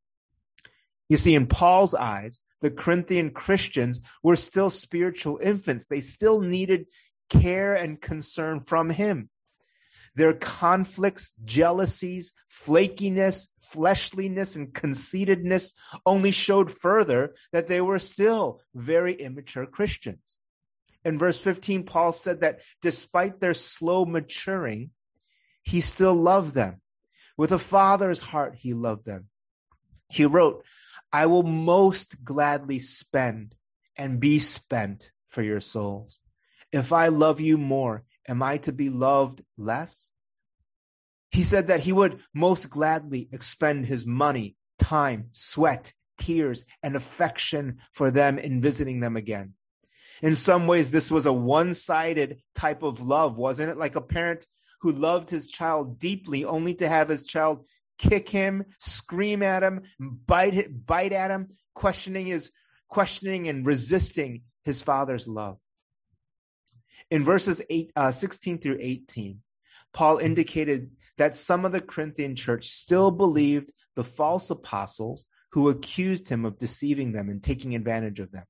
You 1.09 1.17
see, 1.17 1.35
in 1.35 1.47
Paul's 1.47 1.93
eyes, 1.93 2.39
the 2.61 2.71
Corinthian 2.71 3.31
Christians 3.31 3.99
were 4.21 4.35
still 4.35 4.69
spiritual 4.69 5.39
infants. 5.41 5.85
They 5.85 5.99
still 5.99 6.39
needed 6.39 6.87
care 7.29 7.75
and 7.75 7.99
concern 7.99 8.61
from 8.61 8.89
him. 8.89 9.29
Their 10.15 10.33
conflicts, 10.33 11.33
jealousies, 11.43 12.33
flakiness, 12.49 13.47
fleshliness 13.61 14.55
and 14.55 14.73
conceitedness 14.73 15.73
only 16.05 16.31
showed 16.31 16.71
further 16.71 17.33
that 17.51 17.67
they 17.67 17.81
were 17.81 17.99
still 17.99 18.61
very 18.75 19.13
immature 19.13 19.65
Christians. 19.65 20.37
In 21.05 21.17
verse 21.17 21.39
15, 21.39 21.83
Paul 21.83 22.11
said 22.11 22.41
that 22.41 22.59
despite 22.81 23.39
their 23.39 23.53
slow 23.53 24.05
maturing, 24.05 24.91
he 25.61 25.81
still 25.81 26.13
loved 26.13 26.53
them. 26.53 26.81
With 27.37 27.51
a 27.51 27.59
father's 27.59 28.21
heart, 28.21 28.55
he 28.55 28.73
loved 28.73 29.05
them. 29.05 29.27
He 30.09 30.25
wrote, 30.25 30.63
I 31.11 31.25
will 31.25 31.43
most 31.43 32.23
gladly 32.23 32.79
spend 32.79 33.55
and 33.95 34.19
be 34.19 34.39
spent 34.39 35.11
for 35.27 35.41
your 35.41 35.61
souls. 35.61 36.19
If 36.71 36.91
I 36.91 37.07
love 37.07 37.39
you 37.39 37.57
more, 37.57 38.03
am 38.27 38.41
I 38.41 38.57
to 38.57 38.71
be 38.71 38.89
loved 38.89 39.43
less? 39.57 40.09
He 41.31 41.43
said 41.43 41.67
that 41.67 41.81
he 41.81 41.91
would 41.91 42.19
most 42.33 42.69
gladly 42.69 43.27
expend 43.31 43.87
his 43.87 44.05
money, 44.05 44.55
time, 44.77 45.29
sweat, 45.31 45.93
tears, 46.17 46.63
and 46.81 46.95
affection 46.95 47.79
for 47.91 48.11
them 48.11 48.37
in 48.37 48.61
visiting 48.61 48.99
them 48.99 49.15
again. 49.15 49.53
In 50.21 50.35
some 50.35 50.67
ways, 50.67 50.91
this 50.91 51.09
was 51.09 51.25
a 51.25 51.33
one 51.33 51.73
sided 51.73 52.41
type 52.55 52.83
of 52.83 53.01
love, 53.01 53.37
wasn't 53.37 53.71
it? 53.71 53.77
Like 53.77 53.95
a 53.95 54.01
parent 54.01 54.45
who 54.81 54.91
loved 54.91 55.29
his 55.29 55.49
child 55.49 55.99
deeply 55.99 56.45
only 56.45 56.75
to 56.75 56.89
have 56.89 57.09
his 57.09 57.25
child 57.25 57.65
kick 57.97 58.29
him, 58.29 58.65
scream 58.79 59.41
at 59.41 59.63
him, 59.63 59.83
bite, 59.99 60.85
bite 60.85 61.13
at 61.13 61.31
him, 61.31 61.49
questioning 61.73 62.27
his, 62.27 62.51
questioning 62.89 63.47
and 63.47 63.65
resisting 63.65 64.41
his 64.63 64.81
father's 64.81 65.27
love. 65.27 65.57
In 67.09 67.23
verses 67.23 67.61
eight, 67.69 67.91
uh, 67.95 68.11
16 68.11 68.59
through 68.59 68.77
18, 68.79 69.39
Paul 69.93 70.17
indicated 70.17 70.91
that 71.17 71.35
some 71.35 71.65
of 71.65 71.71
the 71.71 71.81
Corinthian 71.81 72.35
church 72.35 72.67
still 72.67 73.11
believed 73.11 73.71
the 73.95 74.03
false 74.03 74.49
apostles 74.49 75.25
who 75.51 75.69
accused 75.69 76.29
him 76.29 76.45
of 76.45 76.57
deceiving 76.57 77.11
them 77.11 77.29
and 77.29 77.43
taking 77.43 77.75
advantage 77.75 78.19
of 78.19 78.31
them. 78.31 78.45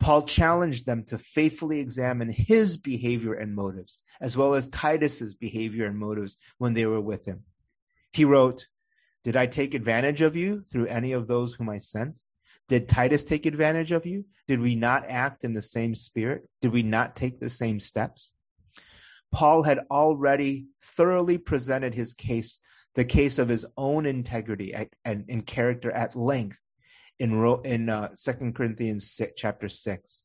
Paul 0.00 0.22
challenged 0.22 0.86
them 0.86 1.04
to 1.04 1.18
faithfully 1.18 1.80
examine 1.80 2.28
his 2.30 2.76
behavior 2.76 3.34
and 3.34 3.54
motives, 3.54 4.00
as 4.20 4.36
well 4.36 4.54
as 4.54 4.68
Titus's 4.68 5.34
behavior 5.34 5.86
and 5.86 5.98
motives 5.98 6.36
when 6.58 6.74
they 6.74 6.86
were 6.86 7.00
with 7.00 7.24
him. 7.24 7.44
He 8.12 8.24
wrote, 8.24 8.68
Did 9.22 9.36
I 9.36 9.46
take 9.46 9.74
advantage 9.74 10.20
of 10.20 10.36
you 10.36 10.64
through 10.70 10.86
any 10.86 11.12
of 11.12 11.26
those 11.26 11.54
whom 11.54 11.70
I 11.70 11.78
sent? 11.78 12.16
Did 12.68 12.88
Titus 12.88 13.24
take 13.24 13.46
advantage 13.46 13.92
of 13.92 14.06
you? 14.06 14.24
Did 14.46 14.60
we 14.60 14.74
not 14.74 15.04
act 15.08 15.44
in 15.44 15.54
the 15.54 15.62
same 15.62 15.94
spirit? 15.94 16.48
Did 16.60 16.72
we 16.72 16.82
not 16.82 17.16
take 17.16 17.40
the 17.40 17.48
same 17.48 17.80
steps? 17.80 18.30
Paul 19.32 19.64
had 19.64 19.80
already 19.90 20.66
thoroughly 20.82 21.38
presented 21.38 21.94
his 21.94 22.14
case, 22.14 22.58
the 22.94 23.04
case 23.04 23.38
of 23.38 23.48
his 23.48 23.66
own 23.76 24.06
integrity 24.06 24.74
and 25.04 25.24
in 25.28 25.42
character 25.42 25.90
at 25.90 26.16
length 26.16 26.58
in 27.18 27.44
in 27.64 27.88
uh, 27.88 28.08
2 28.16 28.52
Corinthians 28.52 29.10
6, 29.10 29.32
chapter 29.36 29.68
6. 29.68 30.22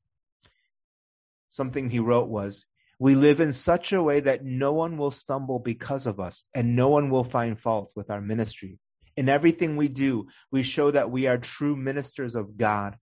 Something 1.50 1.90
he 1.90 2.00
wrote 2.00 2.30
was, 2.30 2.66
we 3.00 3.16
live 3.16 3.40
in 3.40 3.54
such 3.54 3.94
a 3.94 4.04
way 4.04 4.20
that 4.20 4.44
no 4.44 4.74
one 4.74 4.98
will 4.98 5.12
stumble 5.12 5.60
because 5.60 6.06
of 6.06 6.20
us 6.20 6.46
and 6.54 6.76
no 6.76 6.90
one 6.90 7.10
will 7.10 7.24
find 7.24 7.60
fault 7.60 7.92
with 7.96 8.10
our 8.10 8.20
ministry. 8.20 8.78
In 9.16 9.30
everything 9.30 9.78
we 9.78 9.88
do, 9.88 10.28
we 10.52 10.64
show 10.64 10.92
that 10.92 11.10
we 11.10 11.26
are 11.26 11.38
true 11.38 11.76
ministers 11.76 12.36
of 12.36 12.58
God. 12.58 12.98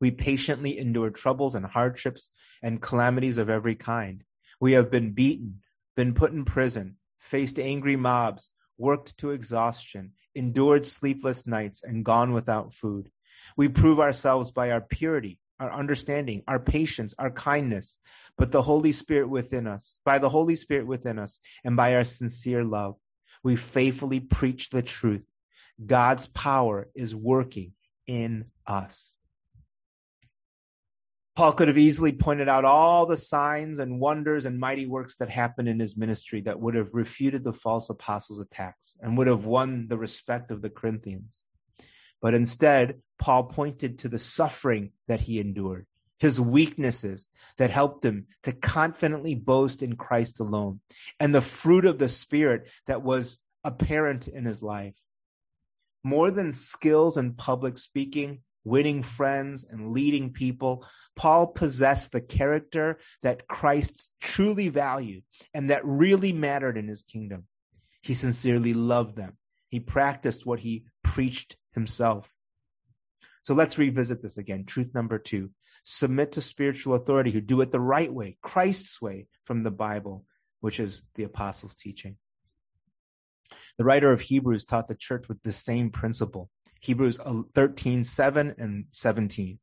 We 0.00 0.10
patiently 0.10 0.78
endure 0.78 1.10
troubles 1.10 1.54
and 1.54 1.66
hardships 1.66 2.30
and 2.62 2.80
calamities 2.80 3.38
of 3.38 3.50
every 3.50 3.74
kind. 3.74 4.24
We 4.60 4.72
have 4.72 4.90
been 4.90 5.12
beaten, 5.12 5.60
been 5.96 6.14
put 6.14 6.32
in 6.32 6.44
prison, 6.44 6.96
faced 7.18 7.58
angry 7.58 7.96
mobs, 7.96 8.48
worked 8.78 9.18
to 9.18 9.30
exhaustion, 9.30 10.12
endured 10.34 10.86
sleepless 10.86 11.46
nights, 11.46 11.82
and 11.82 12.04
gone 12.04 12.32
without 12.32 12.74
food. 12.74 13.10
We 13.56 13.68
prove 13.68 14.00
ourselves 14.00 14.50
by 14.50 14.70
our 14.70 14.80
purity, 14.80 15.38
our 15.60 15.72
understanding, 15.72 16.42
our 16.48 16.58
patience, 16.58 17.14
our 17.18 17.30
kindness, 17.30 17.98
but 18.36 18.52
the 18.52 18.62
Holy 18.62 18.92
Spirit 18.92 19.28
within 19.28 19.66
us, 19.66 19.96
by 20.04 20.18
the 20.18 20.28
Holy 20.28 20.56
Spirit 20.56 20.86
within 20.86 21.18
us, 21.18 21.40
and 21.64 21.76
by 21.76 21.94
our 21.94 22.04
sincere 22.04 22.64
love, 22.64 22.96
we 23.42 23.56
faithfully 23.56 24.20
preach 24.20 24.70
the 24.70 24.82
truth. 24.82 25.24
God's 25.84 26.26
power 26.28 26.88
is 26.94 27.14
working 27.14 27.72
in 28.06 28.46
us. 28.66 29.13
Paul 31.36 31.52
could 31.52 31.66
have 31.66 31.78
easily 31.78 32.12
pointed 32.12 32.48
out 32.48 32.64
all 32.64 33.06
the 33.06 33.16
signs 33.16 33.80
and 33.80 33.98
wonders 33.98 34.46
and 34.46 34.60
mighty 34.60 34.86
works 34.86 35.16
that 35.16 35.30
happened 35.30 35.68
in 35.68 35.80
his 35.80 35.96
ministry 35.96 36.40
that 36.42 36.60
would 36.60 36.76
have 36.76 36.94
refuted 36.94 37.42
the 37.42 37.52
false 37.52 37.90
apostles' 37.90 38.38
attacks 38.38 38.94
and 39.00 39.18
would 39.18 39.26
have 39.26 39.44
won 39.44 39.88
the 39.88 39.98
respect 39.98 40.52
of 40.52 40.62
the 40.62 40.70
Corinthians. 40.70 41.42
But 42.22 42.34
instead, 42.34 43.00
Paul 43.18 43.44
pointed 43.44 43.98
to 43.98 44.08
the 44.08 44.18
suffering 44.18 44.92
that 45.08 45.22
he 45.22 45.40
endured, 45.40 45.86
his 46.18 46.40
weaknesses 46.40 47.26
that 47.58 47.70
helped 47.70 48.04
him 48.04 48.28
to 48.44 48.52
confidently 48.52 49.34
boast 49.34 49.82
in 49.82 49.96
Christ 49.96 50.38
alone, 50.38 50.80
and 51.18 51.34
the 51.34 51.40
fruit 51.40 51.84
of 51.84 51.98
the 51.98 52.08
Spirit 52.08 52.70
that 52.86 53.02
was 53.02 53.40
apparent 53.64 54.28
in 54.28 54.44
his 54.44 54.62
life. 54.62 54.94
More 56.04 56.30
than 56.30 56.52
skills 56.52 57.16
in 57.16 57.34
public 57.34 57.76
speaking, 57.76 58.42
winning 58.64 59.02
friends, 59.02 59.64
and 59.68 59.92
leading 59.92 60.32
people, 60.32 60.86
Paul 61.14 61.48
possessed 61.48 62.12
the 62.12 62.20
character 62.20 62.98
that 63.22 63.46
Christ 63.46 64.10
truly 64.20 64.68
valued 64.68 65.22
and 65.52 65.70
that 65.70 65.84
really 65.84 66.32
mattered 66.32 66.76
in 66.76 66.88
his 66.88 67.02
kingdom. 67.02 67.44
He 68.02 68.14
sincerely 68.14 68.74
loved 68.74 69.16
them. 69.16 69.36
He 69.68 69.80
practiced 69.80 70.46
what 70.46 70.60
he 70.60 70.86
preached 71.02 71.56
himself. 71.72 72.30
So 73.42 73.54
let's 73.54 73.78
revisit 73.78 74.22
this 74.22 74.38
again. 74.38 74.64
Truth 74.64 74.94
number 74.94 75.18
two 75.18 75.50
submit 75.86 76.32
to 76.32 76.40
spiritual 76.40 76.94
authority 76.94 77.30
who 77.30 77.42
do 77.42 77.60
it 77.60 77.70
the 77.70 77.80
right 77.80 78.12
way, 78.12 78.38
Christ's 78.40 79.02
way 79.02 79.26
from 79.44 79.62
the 79.62 79.70
Bible, 79.70 80.24
which 80.60 80.80
is 80.80 81.02
the 81.14 81.24
apostles' 81.24 81.74
teaching. 81.74 82.16
The 83.76 83.84
writer 83.84 84.10
of 84.12 84.22
Hebrews 84.22 84.64
taught 84.64 84.88
the 84.88 84.94
church 84.94 85.28
with 85.28 85.42
the 85.42 85.52
same 85.52 85.90
principle. 85.90 86.48
Hebrews 86.84 87.18
13, 87.54 88.04
7 88.04 88.54
and 88.58 88.84
17. 88.90 89.58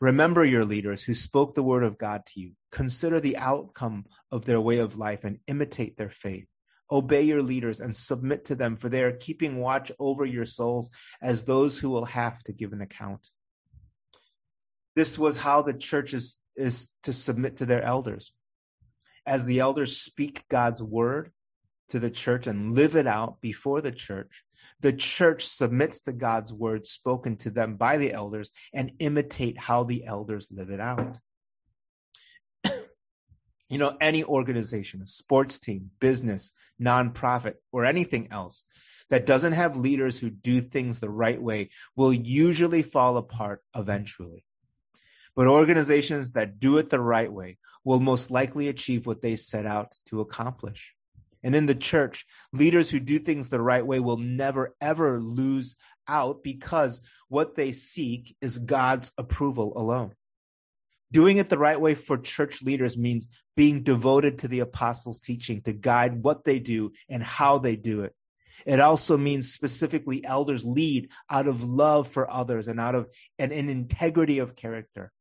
Remember 0.00 0.44
your 0.44 0.64
leaders 0.64 1.02
who 1.02 1.12
spoke 1.12 1.54
the 1.54 1.62
word 1.62 1.82
of 1.82 1.98
God 1.98 2.24
to 2.26 2.40
you. 2.40 2.52
Consider 2.70 3.18
the 3.18 3.36
outcome 3.36 4.04
of 4.30 4.44
their 4.44 4.60
way 4.60 4.78
of 4.78 4.96
life 4.96 5.24
and 5.24 5.40
imitate 5.48 5.96
their 5.96 6.08
faith. 6.08 6.46
Obey 6.88 7.22
your 7.22 7.42
leaders 7.42 7.80
and 7.80 7.96
submit 7.96 8.44
to 8.44 8.54
them, 8.54 8.76
for 8.76 8.88
they 8.88 9.02
are 9.02 9.10
keeping 9.10 9.58
watch 9.58 9.90
over 9.98 10.24
your 10.24 10.46
souls 10.46 10.88
as 11.20 11.44
those 11.44 11.80
who 11.80 11.90
will 11.90 12.04
have 12.04 12.44
to 12.44 12.52
give 12.52 12.72
an 12.72 12.80
account. 12.80 13.30
This 14.94 15.18
was 15.18 15.38
how 15.38 15.62
the 15.62 15.74
church 15.74 16.14
is, 16.14 16.36
is 16.54 16.92
to 17.02 17.12
submit 17.12 17.56
to 17.56 17.66
their 17.66 17.82
elders. 17.82 18.32
As 19.26 19.46
the 19.46 19.58
elders 19.58 19.98
speak 19.98 20.44
God's 20.48 20.80
word 20.80 21.32
to 21.88 21.98
the 21.98 22.10
church 22.10 22.46
and 22.46 22.72
live 22.72 22.94
it 22.94 23.08
out 23.08 23.40
before 23.40 23.80
the 23.80 23.90
church, 23.90 24.44
the 24.80 24.92
church 24.92 25.46
submits 25.46 26.00
to 26.00 26.12
God's 26.12 26.52
word 26.52 26.86
spoken 26.86 27.36
to 27.38 27.50
them 27.50 27.76
by 27.76 27.96
the 27.96 28.12
elders 28.12 28.50
and 28.72 28.92
imitate 28.98 29.58
how 29.58 29.84
the 29.84 30.04
elders 30.04 30.48
live 30.50 30.70
it 30.70 30.80
out. 30.80 31.18
you 33.68 33.78
know, 33.78 33.96
any 34.00 34.24
organization, 34.24 35.02
a 35.02 35.06
sports 35.06 35.58
team, 35.58 35.90
business, 36.00 36.52
nonprofit, 36.80 37.54
or 37.72 37.84
anything 37.84 38.28
else 38.30 38.64
that 39.10 39.26
doesn't 39.26 39.52
have 39.52 39.76
leaders 39.76 40.18
who 40.18 40.30
do 40.30 40.60
things 40.60 40.98
the 41.00 41.10
right 41.10 41.40
way 41.40 41.70
will 41.94 42.12
usually 42.12 42.82
fall 42.82 43.16
apart 43.16 43.62
eventually. 43.74 44.44
But 45.36 45.46
organizations 45.46 46.32
that 46.32 46.58
do 46.58 46.78
it 46.78 46.88
the 46.88 47.00
right 47.00 47.30
way 47.30 47.58
will 47.84 48.00
most 48.00 48.30
likely 48.30 48.68
achieve 48.68 49.06
what 49.06 49.22
they 49.22 49.36
set 49.36 49.66
out 49.66 49.96
to 50.06 50.20
accomplish. 50.20 50.95
And 51.46 51.54
in 51.54 51.66
the 51.66 51.76
church, 51.76 52.26
leaders 52.52 52.90
who 52.90 52.98
do 52.98 53.20
things 53.20 53.48
the 53.48 53.60
right 53.60 53.86
way 53.86 54.00
will 54.00 54.16
never, 54.16 54.74
ever 54.80 55.20
lose 55.20 55.76
out 56.08 56.42
because 56.42 57.00
what 57.28 57.54
they 57.54 57.70
seek 57.70 58.36
is 58.40 58.58
God's 58.58 59.12
approval 59.16 59.72
alone. 59.76 60.14
Doing 61.12 61.36
it 61.36 61.48
the 61.48 61.56
right 61.56 61.80
way 61.80 61.94
for 61.94 62.18
church 62.18 62.64
leaders 62.64 62.98
means 62.98 63.28
being 63.54 63.84
devoted 63.84 64.40
to 64.40 64.48
the 64.48 64.58
apostles' 64.58 65.20
teaching 65.20 65.60
to 65.62 65.72
guide 65.72 66.20
what 66.20 66.42
they 66.42 66.58
do 66.58 66.90
and 67.08 67.22
how 67.22 67.58
they 67.58 67.76
do 67.76 68.00
it. 68.00 68.12
It 68.66 68.80
also 68.80 69.16
means 69.16 69.52
specifically 69.52 70.24
elders 70.24 70.64
lead 70.64 71.10
out 71.30 71.46
of 71.46 71.62
love 71.62 72.08
for 72.08 72.28
others 72.28 72.66
and 72.66 72.80
out 72.80 72.96
of 72.96 73.06
an, 73.38 73.52
an 73.52 73.70
integrity 73.70 74.40
of 74.40 74.56
character. 74.56 75.12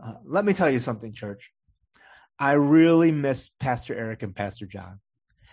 Uh, 0.00 0.12
let 0.24 0.44
me 0.44 0.52
tell 0.52 0.70
you 0.70 0.78
something, 0.78 1.12
church. 1.12 1.52
I 2.38 2.52
really 2.52 3.10
miss 3.10 3.48
Pastor 3.48 3.94
Eric 3.94 4.22
and 4.22 4.34
Pastor 4.34 4.66
John. 4.66 5.00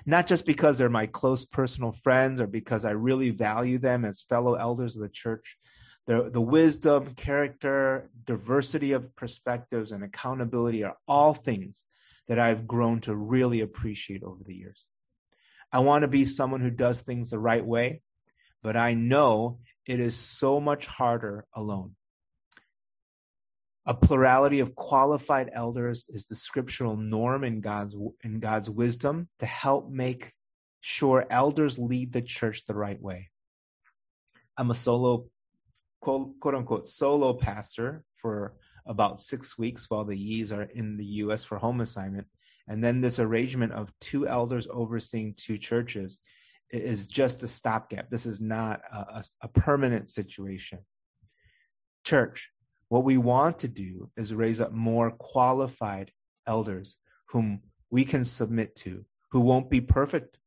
Not 0.05 0.27
just 0.27 0.45
because 0.45 0.77
they're 0.77 0.89
my 0.89 1.05
close 1.05 1.45
personal 1.45 1.93
friends 1.93 2.41
or 2.41 2.47
because 2.47 2.83
I 2.83 2.91
really 2.91 3.29
value 3.29 3.77
them 3.77 4.03
as 4.03 4.21
fellow 4.21 4.55
elders 4.55 4.95
of 4.95 5.01
the 5.01 5.09
church. 5.09 5.57
The, 6.07 6.29
the 6.29 6.41
wisdom, 6.41 7.13
character, 7.15 8.09
diversity 8.25 8.91
of 8.91 9.15
perspectives, 9.15 9.93
and 9.93 10.03
accountability 10.03 10.83
are 10.83 10.97
all 11.07 11.33
things 11.33 11.83
that 12.27 12.39
I've 12.39 12.67
grown 12.67 12.99
to 13.01 13.15
really 13.15 13.61
appreciate 13.61 14.23
over 14.23 14.43
the 14.43 14.55
years. 14.55 14.85
I 15.71 15.79
want 15.79 16.01
to 16.01 16.09
be 16.09 16.25
someone 16.25 16.59
who 16.59 16.69
does 16.69 16.99
things 16.99 17.29
the 17.29 17.39
right 17.39 17.65
way, 17.65 18.01
but 18.61 18.75
I 18.75 18.93
know 18.93 19.59
it 19.85 20.01
is 20.01 20.15
so 20.15 20.59
much 20.59 20.85
harder 20.85 21.45
alone. 21.55 21.95
A 23.85 23.93
plurality 23.93 24.59
of 24.59 24.75
qualified 24.75 25.49
elders 25.53 26.05
is 26.07 26.25
the 26.25 26.35
scriptural 26.35 26.95
norm 26.95 27.43
in 27.43 27.59
God's 27.59 27.95
in 28.23 28.39
God's 28.39 28.69
wisdom 28.69 29.27
to 29.39 29.45
help 29.45 29.89
make 29.89 30.31
sure 30.79 31.25
elders 31.29 31.77
lead 31.77 32.13
the 32.13 32.21
church 32.21 32.65
the 32.65 32.75
right 32.75 33.01
way. 33.01 33.29
I'm 34.57 34.71
a 34.71 34.75
solo 34.75 35.25
quote, 35.99 36.39
quote 36.39 36.55
unquote 36.55 36.87
solo 36.87 37.33
pastor 37.33 38.03
for 38.15 38.53
about 38.85 39.19
six 39.19 39.57
weeks 39.57 39.89
while 39.89 40.05
the 40.05 40.17
Yees 40.17 40.53
are 40.53 40.63
in 40.63 40.97
the 40.97 41.05
U.S. 41.23 41.43
for 41.43 41.57
home 41.57 41.81
assignment. 41.81 42.27
And 42.67 42.81
then 42.81 43.01
this 43.01 43.19
arrangement 43.19 43.73
of 43.73 43.91
two 43.99 44.27
elders 44.27 44.67
overseeing 44.71 45.33
two 45.35 45.57
churches 45.57 46.19
is 46.69 47.07
just 47.07 47.43
a 47.43 47.47
stopgap. 47.47 48.09
This 48.09 48.25
is 48.25 48.39
not 48.39 48.81
a, 48.91 48.97
a, 48.97 49.23
a 49.43 49.47
permanent 49.49 50.09
situation. 50.09 50.79
Church, 52.05 52.49
what 52.93 53.03
we 53.03 53.17
want 53.17 53.57
to 53.57 53.67
do 53.67 54.11
is 54.15 54.35
raise 54.35 54.61
up 54.61 54.71
more 54.71 55.09
qualified 55.09 56.11
elders 56.45 56.95
whom 57.29 57.59
we 57.89 58.05
can 58.05 58.23
submit 58.23 58.75
to, 58.75 59.03
who 59.31 59.41
won't 59.41 59.67
be 59.67 59.81
perfect, 59.81 60.37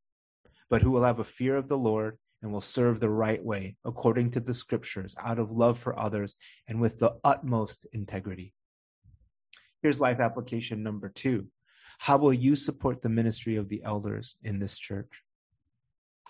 but 0.69 0.81
who 0.81 0.91
will 0.91 1.03
have 1.03 1.19
a 1.19 1.25
fear 1.25 1.57
of 1.57 1.67
the 1.67 1.77
Lord 1.77 2.17
and 2.41 2.53
will 2.53 2.61
serve 2.61 3.01
the 3.01 3.09
right 3.09 3.43
way 3.43 3.75
according 3.83 4.31
to 4.31 4.39
the 4.39 4.53
scriptures 4.53 5.13
out 5.21 5.39
of 5.39 5.51
love 5.51 5.77
for 5.77 5.99
others 5.99 6.37
and 6.69 6.79
with 6.79 6.99
the 6.99 7.15
utmost 7.21 7.85
integrity. 7.91 8.53
Here's 9.81 9.99
life 9.99 10.21
application 10.21 10.83
number 10.83 11.09
two. 11.09 11.47
How 11.99 12.15
will 12.15 12.33
you 12.33 12.55
support 12.55 13.01
the 13.01 13.09
ministry 13.09 13.57
of 13.57 13.67
the 13.67 13.83
elders 13.83 14.37
in 14.41 14.59
this 14.59 14.77
church? 14.77 15.21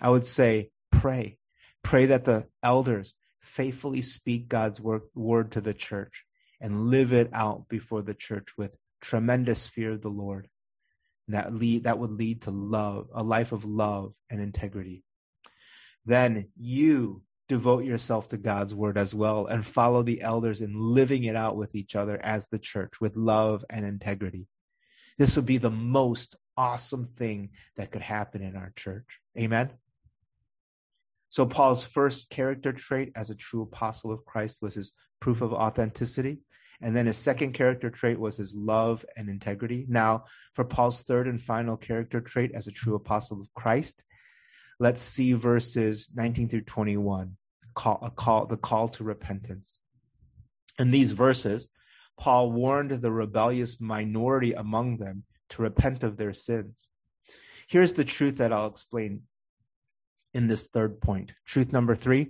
I 0.01 0.09
would 0.09 0.25
say 0.25 0.71
pray. 0.91 1.37
Pray 1.83 2.07
that 2.07 2.25
the 2.25 2.47
elders 2.63 3.13
faithfully 3.47 4.01
speak 4.01 4.47
God's 4.47 4.79
word, 4.79 5.03
word 5.15 5.51
to 5.53 5.61
the 5.61 5.73
church 5.73 6.25
and 6.59 6.87
live 6.89 7.13
it 7.13 7.29
out 7.33 7.67
before 7.67 8.01
the 8.01 8.13
church 8.13 8.49
with 8.57 8.75
tremendous 9.01 9.67
fear 9.67 9.93
of 9.93 10.01
the 10.01 10.09
Lord. 10.09 10.47
That 11.29 11.53
lead 11.53 11.83
that 11.83 11.99
would 11.99 12.11
lead 12.11 12.43
to 12.43 12.51
love, 12.51 13.07
a 13.13 13.23
life 13.23 13.51
of 13.51 13.65
love 13.65 14.13
and 14.29 14.41
integrity. 14.41 15.03
Then 16.05 16.47
you 16.55 17.21
devote 17.49 17.83
yourself 17.83 18.29
to 18.29 18.37
God's 18.37 18.73
word 18.73 18.97
as 18.97 19.13
well 19.13 19.45
and 19.45 19.65
follow 19.65 20.03
the 20.03 20.21
elders 20.21 20.61
in 20.61 20.73
living 20.73 21.23
it 21.25 21.35
out 21.35 21.57
with 21.57 21.75
each 21.75 21.95
other 21.95 22.17
as 22.23 22.47
the 22.47 22.59
church 22.59 23.01
with 23.01 23.15
love 23.15 23.65
and 23.69 23.85
integrity. 23.85 24.47
This 25.17 25.35
would 25.35 25.45
be 25.45 25.57
the 25.57 25.69
most 25.69 26.35
awesome 26.55 27.09
thing 27.17 27.49
that 27.75 27.91
could 27.91 28.01
happen 28.01 28.41
in 28.41 28.55
our 28.55 28.71
church. 28.75 29.19
Amen. 29.37 29.71
So 31.29 31.45
Paul's 31.45 31.83
first 31.83 32.29
character 32.29 32.71
trait 32.71 33.11
as 33.15 33.29
a 33.29 33.35
true 33.35 33.61
apostle 33.63 34.11
of 34.11 34.25
Christ 34.25 34.59
was 34.61 34.75
his 34.75 34.93
proof 35.19 35.41
of 35.41 35.53
authenticity. 35.53 36.39
And 36.81 36.95
then 36.95 37.07
his 37.07 37.17
second 37.17 37.53
character 37.53 37.89
trait 37.89 38.19
was 38.19 38.37
his 38.37 38.53
love 38.53 39.03
and 39.15 39.29
integrity. 39.29 39.85
Now, 39.89 40.25
for 40.53 40.63
Paul's 40.63 41.01
third 41.01 41.27
and 41.27 41.41
final 41.41 41.75
character 41.75 42.21
trait 42.21 42.51
as 42.53 42.67
a 42.67 42.71
true 42.71 42.95
apostle 42.95 43.41
of 43.41 43.53
Christ, 43.55 44.05
let's 44.79 45.01
see 45.01 45.33
verses 45.33 46.07
19 46.13 46.49
through 46.49 46.61
21, 46.61 47.35
call, 47.73 47.97
call, 48.15 48.45
the 48.45 48.57
call 48.57 48.89
to 48.89 49.03
repentance. 49.03 49.79
In 50.77 50.91
these 50.91 51.11
verses, 51.11 51.67
Paul 52.17 52.51
warned 52.51 52.91
the 52.91 53.11
rebellious 53.11 53.81
minority 53.81 54.53
among 54.53 54.97
them 54.97 55.23
to 55.49 55.63
repent 55.63 56.03
of 56.03 56.17
their 56.17 56.33
sins. 56.33 56.87
Here's 57.67 57.93
the 57.93 58.05
truth 58.05 58.37
that 58.37 58.53
I'll 58.53 58.67
explain 58.67 59.23
in 60.37 60.47
this 60.47 60.67
third 60.67 61.01
point. 61.01 61.33
Truth 61.45 61.73
number 61.73 61.95
three 61.95 62.27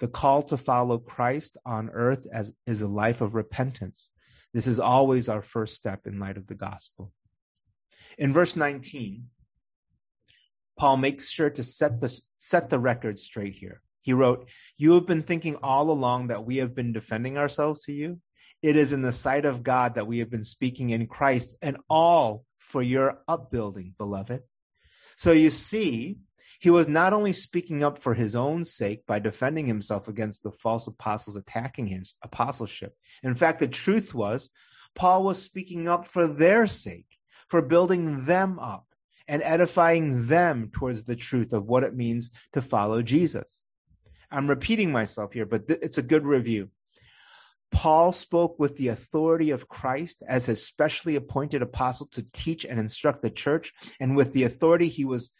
the 0.00 0.08
call 0.08 0.42
to 0.44 0.56
follow 0.56 0.96
Christ 0.96 1.58
on 1.66 1.90
earth 1.90 2.26
as 2.32 2.54
is 2.66 2.80
a 2.80 2.88
life 2.88 3.20
of 3.20 3.34
repentance. 3.34 4.08
This 4.54 4.66
is 4.66 4.80
always 4.80 5.28
our 5.28 5.42
first 5.42 5.76
step 5.76 6.06
in 6.06 6.18
light 6.18 6.38
of 6.38 6.46
the 6.46 6.54
gospel. 6.54 7.12
In 8.16 8.32
verse 8.32 8.56
19, 8.56 9.26
Paul 10.78 10.96
makes 10.96 11.30
sure 11.30 11.50
to 11.50 11.62
set 11.62 12.00
the, 12.00 12.18
set 12.38 12.70
the 12.70 12.78
record 12.78 13.20
straight 13.20 13.56
here. 13.56 13.82
He 14.00 14.14
wrote, 14.14 14.48
You 14.78 14.94
have 14.94 15.06
been 15.06 15.22
thinking 15.22 15.56
all 15.56 15.90
along 15.90 16.28
that 16.28 16.46
we 16.46 16.56
have 16.56 16.74
been 16.74 16.94
defending 16.94 17.36
ourselves 17.36 17.82
to 17.84 17.92
you. 17.92 18.20
It 18.62 18.76
is 18.76 18.94
in 18.94 19.02
the 19.02 19.12
sight 19.12 19.44
of 19.44 19.62
God 19.62 19.96
that 19.96 20.06
we 20.06 20.20
have 20.20 20.30
been 20.30 20.44
speaking 20.44 20.88
in 20.90 21.06
Christ 21.06 21.58
and 21.60 21.76
all 21.90 22.46
for 22.58 22.82
your 22.82 23.20
upbuilding, 23.28 23.94
beloved. 23.98 24.40
So 25.18 25.32
you 25.32 25.50
see, 25.50 26.20
he 26.60 26.68
was 26.68 26.86
not 26.86 27.14
only 27.14 27.32
speaking 27.32 27.82
up 27.82 27.98
for 27.98 28.14
his 28.14 28.36
own 28.36 28.64
sake 28.64 29.06
by 29.06 29.18
defending 29.18 29.66
himself 29.66 30.08
against 30.08 30.42
the 30.42 30.52
false 30.52 30.86
apostles 30.86 31.34
attacking 31.34 31.86
his 31.86 32.14
apostleship. 32.22 32.94
In 33.22 33.34
fact, 33.34 33.60
the 33.60 33.68
truth 33.68 34.14
was, 34.14 34.50
Paul 34.94 35.24
was 35.24 35.42
speaking 35.42 35.88
up 35.88 36.06
for 36.06 36.26
their 36.26 36.66
sake, 36.66 37.06
for 37.48 37.62
building 37.62 38.26
them 38.26 38.58
up 38.58 38.84
and 39.26 39.42
edifying 39.42 40.26
them 40.26 40.70
towards 40.70 41.04
the 41.04 41.16
truth 41.16 41.54
of 41.54 41.66
what 41.66 41.82
it 41.82 41.96
means 41.96 42.30
to 42.52 42.60
follow 42.60 43.00
Jesus. 43.00 43.58
I'm 44.30 44.48
repeating 44.48 44.92
myself 44.92 45.32
here, 45.32 45.46
but 45.46 45.66
th- 45.66 45.80
it's 45.82 45.98
a 45.98 46.02
good 46.02 46.26
review. 46.26 46.68
Paul 47.72 48.12
spoke 48.12 48.58
with 48.58 48.76
the 48.76 48.88
authority 48.88 49.50
of 49.50 49.68
Christ 49.68 50.22
as 50.28 50.46
his 50.46 50.66
specially 50.66 51.16
appointed 51.16 51.62
apostle 51.62 52.08
to 52.08 52.26
teach 52.32 52.64
and 52.66 52.78
instruct 52.78 53.22
the 53.22 53.30
church, 53.30 53.72
and 53.98 54.14
with 54.14 54.34
the 54.34 54.42
authority 54.42 54.88
he 54.88 55.04
was 55.06 55.30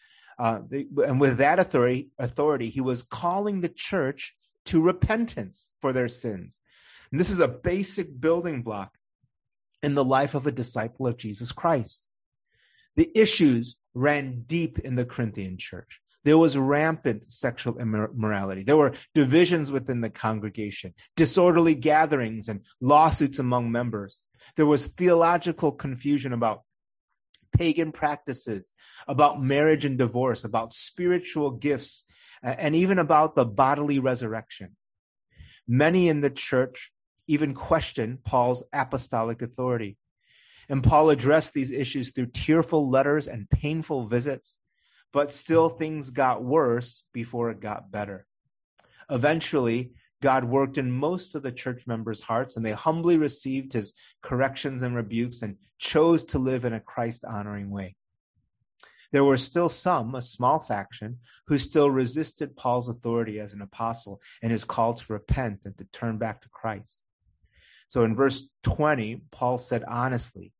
uh, 0.40 0.60
and 1.06 1.20
with 1.20 1.36
that 1.36 1.58
authority, 1.58 2.08
authority, 2.18 2.70
he 2.70 2.80
was 2.80 3.02
calling 3.02 3.60
the 3.60 3.68
church 3.68 4.34
to 4.64 4.80
repentance 4.80 5.68
for 5.82 5.92
their 5.92 6.08
sins. 6.08 6.58
And 7.12 7.20
this 7.20 7.28
is 7.28 7.40
a 7.40 7.48
basic 7.48 8.18
building 8.18 8.62
block 8.62 8.96
in 9.82 9.94
the 9.94 10.04
life 10.04 10.34
of 10.34 10.46
a 10.46 10.52
disciple 10.52 11.06
of 11.06 11.18
Jesus 11.18 11.52
Christ. 11.52 12.06
The 12.96 13.10
issues 13.14 13.76
ran 13.92 14.44
deep 14.46 14.78
in 14.78 14.94
the 14.94 15.04
Corinthian 15.04 15.58
church. 15.58 16.00
There 16.24 16.38
was 16.38 16.56
rampant 16.56 17.30
sexual 17.30 17.78
immorality. 17.78 18.62
There 18.62 18.76
were 18.78 18.94
divisions 19.14 19.70
within 19.70 20.00
the 20.00 20.10
congregation, 20.10 20.94
disorderly 21.16 21.74
gatherings, 21.74 22.48
and 22.48 22.64
lawsuits 22.80 23.38
among 23.38 23.70
members. 23.70 24.18
There 24.56 24.66
was 24.66 24.86
theological 24.86 25.72
confusion 25.72 26.32
about 26.32 26.62
pagan 27.56 27.92
practices, 27.92 28.74
about 29.06 29.42
marriage 29.42 29.84
and 29.84 29.98
divorce, 29.98 30.44
about 30.44 30.74
spiritual 30.74 31.50
gifts, 31.50 32.04
and 32.42 32.74
even 32.74 32.98
about 32.98 33.34
the 33.34 33.44
bodily 33.44 33.98
resurrection. 33.98 34.76
Many 35.68 36.08
in 36.08 36.20
the 36.20 36.30
church 36.30 36.90
even 37.26 37.54
question 37.54 38.18
Paul's 38.24 38.64
apostolic 38.72 39.40
authority. 39.40 39.96
And 40.68 40.82
Paul 40.82 41.10
addressed 41.10 41.54
these 41.54 41.70
issues 41.70 42.12
through 42.12 42.26
tearful 42.26 42.88
letters 42.88 43.28
and 43.28 43.50
painful 43.50 44.06
visits, 44.06 44.56
but 45.12 45.32
still 45.32 45.68
things 45.68 46.10
got 46.10 46.42
worse 46.42 47.04
before 47.12 47.50
it 47.50 47.60
got 47.60 47.90
better. 47.90 48.26
Eventually, 49.08 49.92
God 50.22 50.44
worked 50.44 50.76
in 50.76 50.90
most 50.90 51.34
of 51.34 51.42
the 51.42 51.52
church 51.52 51.86
members' 51.86 52.20
hearts, 52.20 52.56
and 52.56 52.64
they 52.64 52.72
humbly 52.72 53.16
received 53.16 53.72
his 53.72 53.92
corrections 54.22 54.82
and 54.82 54.94
rebukes 54.94 55.42
and 55.42 55.56
chose 55.78 56.24
to 56.24 56.38
live 56.38 56.64
in 56.64 56.74
a 56.74 56.80
Christ 56.80 57.24
honoring 57.24 57.70
way. 57.70 57.96
There 59.12 59.24
were 59.24 59.38
still 59.38 59.68
some, 59.68 60.14
a 60.14 60.22
small 60.22 60.60
faction, 60.60 61.18
who 61.46 61.58
still 61.58 61.90
resisted 61.90 62.56
Paul's 62.56 62.88
authority 62.88 63.40
as 63.40 63.52
an 63.52 63.62
apostle 63.62 64.20
and 64.42 64.52
his 64.52 64.64
call 64.64 64.94
to 64.94 65.12
repent 65.12 65.62
and 65.64 65.76
to 65.78 65.84
turn 65.84 66.18
back 66.18 66.42
to 66.42 66.48
Christ. 66.48 67.02
So 67.88 68.04
in 68.04 68.14
verse 68.14 68.48
20, 68.62 69.22
Paul 69.32 69.58
said 69.58 69.82
honestly, 69.88 70.52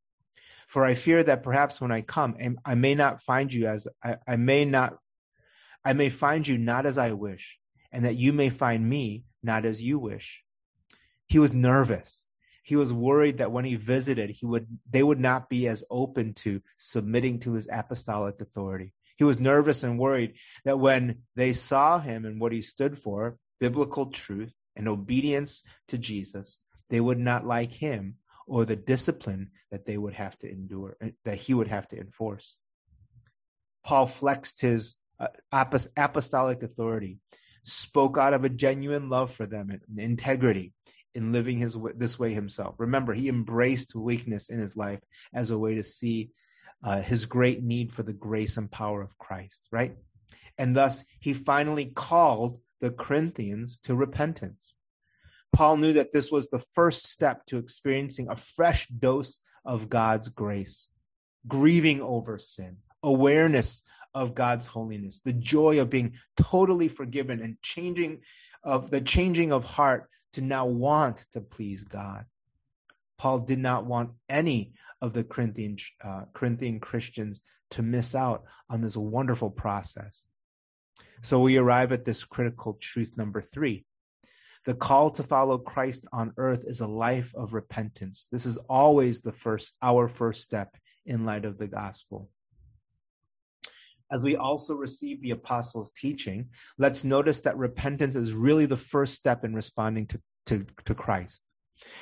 For 0.67 0.85
I 0.85 0.95
fear 0.95 1.23
that 1.23 1.45
perhaps 1.45 1.81
when 1.81 1.93
I 1.93 2.01
come, 2.01 2.37
I 2.65 2.75
may 2.75 2.95
not 2.97 3.23
find 3.23 3.53
you 3.53 3.69
as 3.69 3.87
I, 4.03 4.17
I 4.27 4.37
may 4.37 4.65
not, 4.65 4.97
I 5.85 5.93
may 5.93 6.11
find 6.11 6.47
you 6.47 6.59
not 6.59 6.87
as 6.87 6.99
I 6.99 7.13
wish, 7.13 7.59
and 7.93 8.05
that 8.05 8.17
you 8.17 8.33
may 8.33 8.51
find 8.51 8.89
me 8.89 9.25
not 9.43 9.65
as 9.65 9.83
you 9.83 9.99
wish. 9.99 10.43
He 11.27 11.39
was 11.39 11.53
nervous. 11.53 12.27
He 12.63 12.77
was 12.77 12.93
worried 12.93 13.39
that 13.39 13.53
when 13.53 13.65
he 13.65 13.75
visited, 13.77 14.31
he 14.31 14.47
would, 14.47 14.67
they 14.89 15.03
would 15.03 15.21
not 15.21 15.49
be 15.49 15.67
as 15.67 15.85
open 15.91 16.35
to 16.35 16.61
submitting 16.77 17.41
to 17.41 17.55
his 17.55 17.69
apostolic 17.73 18.41
authority. 18.41 18.93
He 19.17 19.25
was 19.25 19.39
nervous 19.41 19.83
and 19.83 19.99
worried 19.99 20.35
that 20.65 20.79
when 20.79 21.23
they 21.37 21.53
saw 21.53 21.99
him 21.99 22.25
and 22.25 22.41
what 22.41 22.53
he 22.53 22.63
stood 22.63 22.99
for, 22.99 23.37
biblical 23.59 24.07
truth 24.07 24.53
and 24.77 24.89
obedience 24.89 25.63
to 25.89 25.99
Jesus, 25.99 26.59
they 26.89 27.01
would 27.01 27.19
not 27.19 27.47
like 27.47 27.73
him 27.73 28.17
or 28.47 28.65
the 28.65 28.77
discipline 28.77 29.51
that 29.71 29.87
they 29.87 29.97
would 29.97 30.15
have 30.15 30.39
to 30.39 30.51
endure, 30.51 30.97
that 31.25 31.39
he 31.39 31.55
would 31.55 31.69
have 31.69 31.87
to 31.89 31.99
enforce. 31.99 32.57
Paul 33.85 34.07
flexed 34.07 34.61
his 34.61 34.97
uh, 35.19 35.29
apostolic 35.97 36.63
authority 36.63 37.19
spoke 37.63 38.19
out 38.19 38.35
of 38.35 38.45
a 38.45 38.49
genuine 38.49 39.09
love 39.09 39.33
for 39.33 39.47
them 39.47 39.71
and 39.71 39.99
integrity 39.99 40.73
in 41.15 41.33
living 41.33 41.59
his 41.59 41.77
this 41.97 42.19
way 42.19 42.33
himself. 42.33 42.75
Remember, 42.79 43.15
he 43.15 43.29
embraced 43.29 43.95
weakness 43.95 44.49
in 44.49 44.59
his 44.59 44.77
life 44.77 45.01
as 45.35 45.51
a 45.51 45.59
way 45.59 45.75
to 45.75 45.83
see 45.83 46.31
uh, 46.83 47.03
his 47.03 47.27
great 47.27 47.63
need 47.63 47.93
for 47.93 48.03
the 48.03 48.13
grace 48.13 48.57
and 48.57 48.71
power 48.71 49.03
of 49.03 49.19
Christ, 49.19 49.63
right? 49.71 49.97
And 50.57 50.77
thus, 50.77 51.05
he 51.19 51.35
finally 51.35 51.87
called 51.87 52.61
the 52.81 52.91
Corinthians 52.91 53.79
to 53.85 53.95
repentance. 53.95 54.75
Paul 55.53 55.79
knew 55.79 55.93
that 55.95 56.13
this 56.13 56.31
was 56.31 56.49
the 56.49 56.61
first 56.61 57.07
step 57.07 57.45
to 57.47 57.59
experiencing 57.59 58.29
a 58.29 58.37
fresh 58.37 58.87
dose 58.89 59.41
of 59.65 59.89
God's 59.89 60.29
grace, 60.29 60.89
grieving 61.47 62.01
over 62.01 62.39
sin, 62.39 62.79
awareness 63.03 63.83
of 64.15 64.35
God's 64.35 64.67
holiness, 64.67 65.21
the 65.25 65.33
joy 65.33 65.81
of 65.81 65.91
being 65.91 66.15
totally 66.37 66.89
forgiven 66.89 67.41
and 67.41 67.61
changing 67.63 68.21
of 68.63 68.91
the 68.91 69.01
changing 69.01 69.53
of 69.53 69.65
heart 69.65 70.09
to 70.35 70.41
now 70.41 70.67
want 70.67 71.25
to 71.33 71.41
please 71.41 71.85
God. 71.85 72.25
Paul 73.19 73.41
did 73.41 73.59
not 73.59 73.87
want 73.87 74.11
any 74.29 74.73
of 75.01 75.13
the 75.13 75.25
Corinthian, 75.25 75.77
uh, 76.05 76.23
Corinthian 76.33 76.81
Christians 76.81 77.41
to 77.73 77.83
miss 77.83 78.15
out 78.15 78.45
on 78.69 78.81
this 78.81 78.97
wonderful 78.97 79.51
process. 79.51 80.25
So 81.23 81.41
we 81.41 81.57
arrive 81.57 81.93
at 81.93 82.05
this 82.05 82.25
critical 82.25 82.75
truth 82.75 83.17
number 83.17 83.41
three. 83.41 83.85
The 84.65 84.75
call 84.75 85.11
to 85.13 85.23
follow 85.23 85.59
Christ 85.59 86.07
on 86.13 86.35
earth 86.37 86.65
is 86.67 86.81
a 86.81 86.87
life 86.87 87.33
of 87.35 87.55
repentance. 87.55 88.27
This 88.31 88.45
is 88.45 88.59
always 88.69 89.21
the 89.21 89.33
first, 89.33 89.75
our 89.81 90.07
first 90.07 90.43
step 90.43 90.77
in 91.07 91.25
light 91.25 91.47
of 91.47 91.57
the 91.59 91.69
gospel 91.69 92.29
as 94.11 94.25
we 94.25 94.37
also 94.37 94.75
receive 94.75 95.23
the 95.23 95.31
apostles' 95.31 95.93
teaching, 95.93 96.49
let's 96.79 97.05
notice 97.05 97.41
that 97.41 97.57
repentance 97.57 98.17
is 98.17 98.33
really 98.33 98.67
the 98.67 98.77
first 98.77 99.15
step 99.15 99.45
in 99.45 99.55
responding 99.55 100.07
to, 100.07 100.21
to, 100.47 100.67
to 100.85 100.95
Christ. 100.95 101.43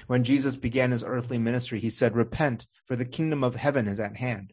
When 0.06 0.24
Jesus 0.24 0.56
began 0.56 0.90
his 0.90 1.04
earthly 1.04 1.38
ministry, 1.38 1.80
he 1.80 1.90
said, 1.90 2.16
Repent, 2.16 2.66
for 2.86 2.96
the 2.96 3.04
kingdom 3.04 3.44
of 3.44 3.56
heaven 3.56 3.86
is 3.86 4.00
at 4.00 4.16
hand. 4.16 4.52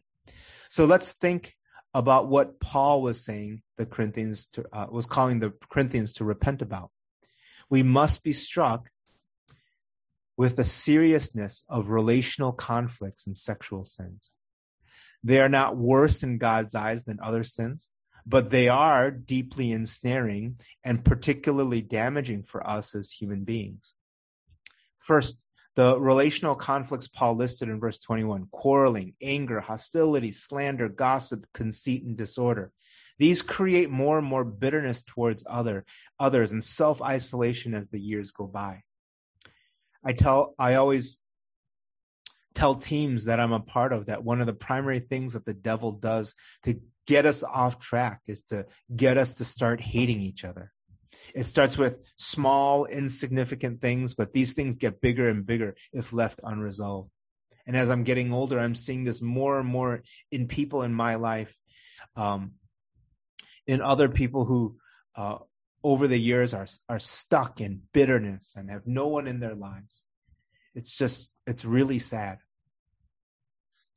So 0.68 0.84
let's 0.84 1.12
think 1.12 1.54
about 1.94 2.28
what 2.28 2.60
Paul 2.60 3.02
was 3.02 3.24
saying 3.24 3.62
the 3.78 3.86
Corinthians 3.86 4.46
to, 4.48 4.64
uh, 4.72 4.86
was 4.90 5.06
calling 5.06 5.40
the 5.40 5.52
Corinthians 5.70 6.12
to 6.14 6.24
repent 6.24 6.62
about. 6.62 6.90
We 7.70 7.82
must 7.82 8.22
be 8.22 8.32
struck 8.32 8.90
with 10.36 10.56
the 10.56 10.64
seriousness 10.64 11.64
of 11.68 11.90
relational 11.90 12.52
conflicts 12.52 13.26
and 13.26 13.36
sexual 13.36 13.84
sins. 13.84 14.30
They 15.26 15.40
are 15.40 15.48
not 15.48 15.76
worse 15.76 16.22
in 16.22 16.38
God's 16.38 16.76
eyes 16.76 17.02
than 17.02 17.18
other 17.20 17.42
sins, 17.42 17.90
but 18.24 18.50
they 18.50 18.68
are 18.68 19.10
deeply 19.10 19.72
ensnaring 19.72 20.60
and 20.84 21.04
particularly 21.04 21.82
damaging 21.82 22.44
for 22.44 22.64
us 22.64 22.94
as 22.94 23.10
human 23.10 23.42
beings. 23.42 23.92
First, 25.00 25.42
the 25.74 25.98
relational 25.98 26.54
conflicts 26.54 27.08
Paul 27.08 27.34
listed 27.34 27.68
in 27.68 27.80
verse 27.80 27.98
21 27.98 28.46
quarreling, 28.52 29.14
anger, 29.20 29.58
hostility, 29.58 30.30
slander, 30.30 30.88
gossip, 30.88 31.44
conceit, 31.52 32.04
and 32.04 32.16
disorder. 32.16 32.70
These 33.18 33.42
create 33.42 33.90
more 33.90 34.18
and 34.18 34.26
more 34.28 34.44
bitterness 34.44 35.02
towards 35.02 35.42
other 35.50 35.84
others 36.20 36.52
and 36.52 36.62
self-isolation 36.62 37.74
as 37.74 37.88
the 37.88 37.98
years 37.98 38.30
go 38.30 38.46
by. 38.46 38.84
I 40.04 40.12
tell 40.12 40.54
I 40.56 40.74
always 40.74 41.18
tell 42.56 42.74
teams 42.74 43.26
that 43.26 43.38
I'm 43.38 43.52
a 43.52 43.60
part 43.60 43.92
of 43.92 44.06
that 44.06 44.24
one 44.24 44.40
of 44.40 44.46
the 44.46 44.54
primary 44.54 44.98
things 44.98 45.34
that 45.34 45.44
the 45.44 45.54
devil 45.54 45.92
does 45.92 46.34
to 46.64 46.80
get 47.06 47.26
us 47.26 47.44
off 47.44 47.78
track 47.78 48.22
is 48.26 48.40
to 48.42 48.66
get 48.94 49.16
us 49.18 49.34
to 49.34 49.44
start 49.44 49.80
hating 49.80 50.20
each 50.20 50.44
other. 50.44 50.72
It 51.34 51.44
starts 51.44 51.76
with 51.76 52.00
small, 52.16 52.86
insignificant 52.86 53.80
things, 53.80 54.14
but 54.14 54.32
these 54.32 54.54
things 54.54 54.76
get 54.76 55.00
bigger 55.00 55.28
and 55.28 55.44
bigger 55.46 55.76
if 55.92 56.12
left 56.12 56.40
unresolved. 56.42 57.10
And 57.66 57.76
as 57.76 57.90
I'm 57.90 58.04
getting 58.04 58.32
older, 58.32 58.58
I'm 58.58 58.74
seeing 58.74 59.04
this 59.04 59.20
more 59.20 59.58
and 59.58 59.68
more 59.68 60.02
in 60.32 60.48
people 60.48 60.82
in 60.82 60.94
my 60.94 61.16
life, 61.16 61.54
um, 62.16 62.52
in 63.66 63.82
other 63.82 64.08
people 64.08 64.44
who, 64.44 64.76
uh, 65.14 65.38
over 65.84 66.08
the 66.08 66.18
years 66.18 66.54
are 66.54 66.66
are 66.88 66.98
stuck 66.98 67.60
in 67.60 67.82
bitterness 67.92 68.54
and 68.56 68.70
have 68.70 68.86
no 68.86 69.06
one 69.06 69.28
in 69.28 69.40
their 69.40 69.54
lives. 69.54 70.02
It's 70.74 70.96
just 70.96 71.32
it's 71.46 71.64
really 71.64 71.98
sad. 71.98 72.38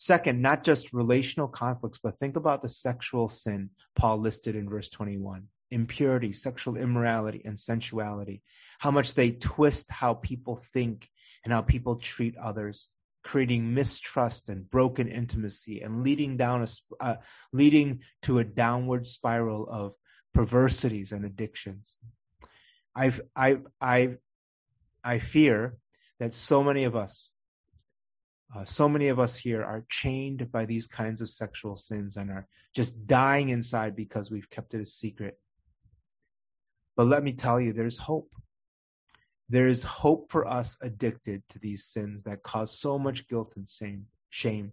Second, 0.01 0.41
not 0.41 0.63
just 0.63 0.93
relational 0.93 1.49
conflicts, 1.49 1.99
but 2.01 2.17
think 2.17 2.37
about 2.37 2.61
the 2.61 2.69
sexual 2.69 3.27
sin 3.27 3.71
Paul 3.95 4.17
listed 4.19 4.55
in 4.55 4.69
verse 4.69 4.89
21 4.89 5.43
impurity, 5.71 6.31
sexual 6.31 6.75
immorality, 6.77 7.43
and 7.45 7.59
sensuality. 7.59 8.41
How 8.79 8.89
much 8.89 9.13
they 9.13 9.31
twist 9.31 9.91
how 9.91 10.15
people 10.15 10.55
think 10.55 11.07
and 11.43 11.53
how 11.53 11.61
people 11.61 11.97
treat 11.97 12.35
others 12.37 12.89
creating 13.23 13.73
mistrust 13.73 14.49
and 14.49 14.69
broken 14.69 15.07
intimacy 15.07 15.81
and 15.81 16.03
leading 16.03 16.37
down 16.37 16.63
a 16.63 16.67
uh, 17.03 17.15
leading 17.51 18.01
to 18.21 18.39
a 18.39 18.43
downward 18.43 19.05
spiral 19.05 19.67
of 19.69 19.93
perversities 20.33 21.11
and 21.11 21.25
addictions 21.25 21.97
i've 22.95 23.19
i 23.35 23.57
i 23.81 24.15
i 25.03 25.19
fear 25.19 25.75
that 26.19 26.33
so 26.33 26.63
many 26.63 26.85
of 26.85 26.95
us 26.95 27.29
uh, 28.55 28.65
so 28.65 28.89
many 28.89 29.07
of 29.07 29.19
us 29.19 29.37
here 29.37 29.63
are 29.63 29.85
chained 29.89 30.51
by 30.51 30.65
these 30.65 30.87
kinds 30.87 31.21
of 31.21 31.29
sexual 31.29 31.75
sins 31.75 32.17
and 32.17 32.31
are 32.31 32.47
just 32.73 33.05
dying 33.05 33.49
inside 33.49 33.95
because 33.95 34.31
we've 34.31 34.49
kept 34.49 34.73
it 34.73 34.81
a 34.81 34.85
secret 34.85 35.39
but 36.95 37.07
let 37.07 37.23
me 37.23 37.33
tell 37.33 37.59
you 37.59 37.71
there's 37.71 37.97
hope 37.97 38.29
there 39.49 39.67
is 39.67 39.81
hope 39.81 40.29
for 40.29 40.47
us 40.47 40.77
addicted 40.79 41.41
to 41.49 41.59
these 41.59 41.83
sins 41.83 42.23
that 42.23 42.43
cause 42.43 42.71
so 42.71 42.99
much 42.99 43.27
guilt 43.27 43.53
and 43.55 43.67
shame. 44.29 44.71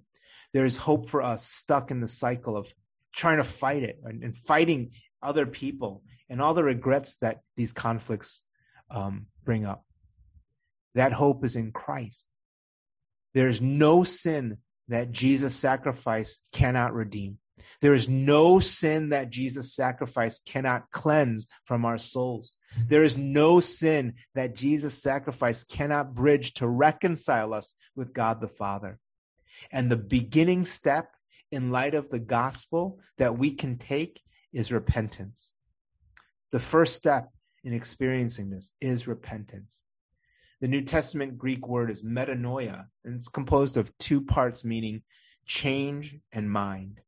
There 0.52 0.66
is 0.66 0.76
hope 0.76 1.08
for 1.08 1.22
us 1.22 1.46
stuck 1.46 1.90
in 1.90 2.00
the 2.00 2.08
cycle 2.08 2.56
of 2.56 2.72
trying 3.14 3.38
to 3.38 3.44
fight 3.44 3.82
it 3.82 3.98
and, 4.04 4.22
and 4.22 4.36
fighting 4.36 4.90
other 5.22 5.46
people 5.46 6.02
and 6.28 6.42
all 6.42 6.52
the 6.52 6.62
regrets 6.62 7.16
that 7.22 7.40
these 7.56 7.72
conflicts 7.72 8.42
um, 8.90 9.26
bring 9.44 9.64
up. 9.64 9.86
That 10.94 11.12
hope 11.12 11.42
is 11.42 11.56
in 11.56 11.72
Christ. 11.72 12.26
There's 13.36 13.60
no 13.60 14.02
sin 14.02 14.56
that 14.88 15.12
Jesus' 15.12 15.54
sacrifice 15.54 16.40
cannot 16.52 16.94
redeem. 16.94 17.36
There 17.82 17.92
is 17.92 18.08
no 18.08 18.60
sin 18.60 19.10
that 19.10 19.28
Jesus' 19.28 19.74
sacrifice 19.74 20.38
cannot 20.38 20.90
cleanse 20.90 21.46
from 21.62 21.84
our 21.84 21.98
souls. 21.98 22.54
There 22.88 23.04
is 23.04 23.18
no 23.18 23.60
sin 23.60 24.14
that 24.34 24.54
Jesus' 24.54 25.02
sacrifice 25.02 25.64
cannot 25.64 26.14
bridge 26.14 26.54
to 26.54 26.66
reconcile 26.66 27.52
us 27.52 27.74
with 27.94 28.14
God 28.14 28.40
the 28.40 28.48
Father. 28.48 28.98
And 29.70 29.90
the 29.90 29.98
beginning 29.98 30.64
step 30.64 31.10
in 31.52 31.70
light 31.70 31.92
of 31.92 32.08
the 32.08 32.18
gospel 32.18 33.00
that 33.18 33.36
we 33.36 33.50
can 33.50 33.76
take 33.76 34.22
is 34.54 34.72
repentance. 34.72 35.50
The 36.52 36.60
first 36.60 36.96
step 36.96 37.28
in 37.62 37.74
experiencing 37.74 38.48
this 38.48 38.70
is 38.80 39.06
repentance. 39.06 39.82
The 40.60 40.68
New 40.68 40.82
Testament 40.82 41.36
Greek 41.36 41.68
word 41.68 41.90
is 41.90 42.02
metanoia, 42.02 42.86
and 43.04 43.14
it's 43.14 43.28
composed 43.28 43.76
of 43.76 43.96
two 43.98 44.22
parts 44.22 44.64
meaning 44.64 45.02
change 45.44 46.16
and 46.32 46.50
mind. 46.50 47.00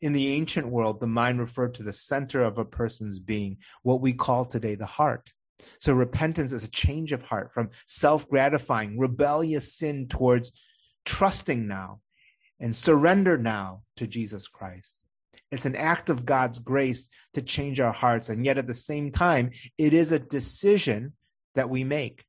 In 0.00 0.12
the 0.12 0.28
ancient 0.28 0.68
world, 0.68 1.00
the 1.00 1.08
mind 1.08 1.40
referred 1.40 1.74
to 1.74 1.82
the 1.82 1.92
center 1.92 2.42
of 2.42 2.56
a 2.56 2.64
person's 2.64 3.18
being, 3.18 3.58
what 3.82 4.00
we 4.00 4.12
call 4.12 4.44
today 4.44 4.76
the 4.76 4.86
heart. 4.86 5.32
So 5.80 5.92
repentance 5.92 6.52
is 6.52 6.62
a 6.62 6.70
change 6.70 7.10
of 7.12 7.22
heart 7.22 7.52
from 7.52 7.70
self 7.84 8.28
gratifying, 8.28 8.96
rebellious 8.96 9.74
sin 9.74 10.06
towards 10.06 10.52
trusting 11.04 11.66
now 11.66 12.00
and 12.60 12.76
surrender 12.76 13.36
now 13.36 13.82
to 13.96 14.06
Jesus 14.06 14.46
Christ. 14.46 15.02
It's 15.50 15.66
an 15.66 15.74
act 15.74 16.10
of 16.10 16.24
God's 16.24 16.60
grace 16.60 17.08
to 17.34 17.42
change 17.42 17.80
our 17.80 17.92
hearts. 17.92 18.28
And 18.28 18.44
yet 18.44 18.58
at 18.58 18.68
the 18.68 18.74
same 18.74 19.10
time, 19.10 19.50
it 19.78 19.94
is 19.94 20.12
a 20.12 20.18
decision 20.20 21.14
that 21.56 21.70
we 21.70 21.82
make. 21.82 22.24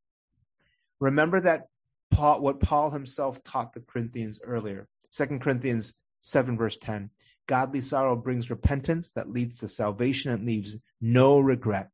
Remember 0.99 1.39
that 1.41 1.67
Paul, 2.11 2.41
what 2.41 2.59
Paul 2.59 2.91
himself 2.91 3.43
taught 3.43 3.73
the 3.73 3.79
Corinthians 3.81 4.39
earlier, 4.43 4.87
2 5.11 5.39
Corinthians 5.39 5.93
7 6.21 6.57
verse 6.57 6.77
10. 6.77 7.11
Godly 7.47 7.81
sorrow 7.81 8.15
brings 8.15 8.49
repentance 8.49 9.09
that 9.11 9.31
leads 9.31 9.59
to 9.59 9.67
salvation 9.67 10.31
and 10.31 10.45
leaves 10.45 10.77
no 11.01 11.39
regret, 11.39 11.89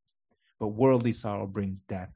but 0.60 0.70
worldly 0.70 1.13
sorrow 1.13 1.48
brings 1.48 1.80
death. 1.82 2.12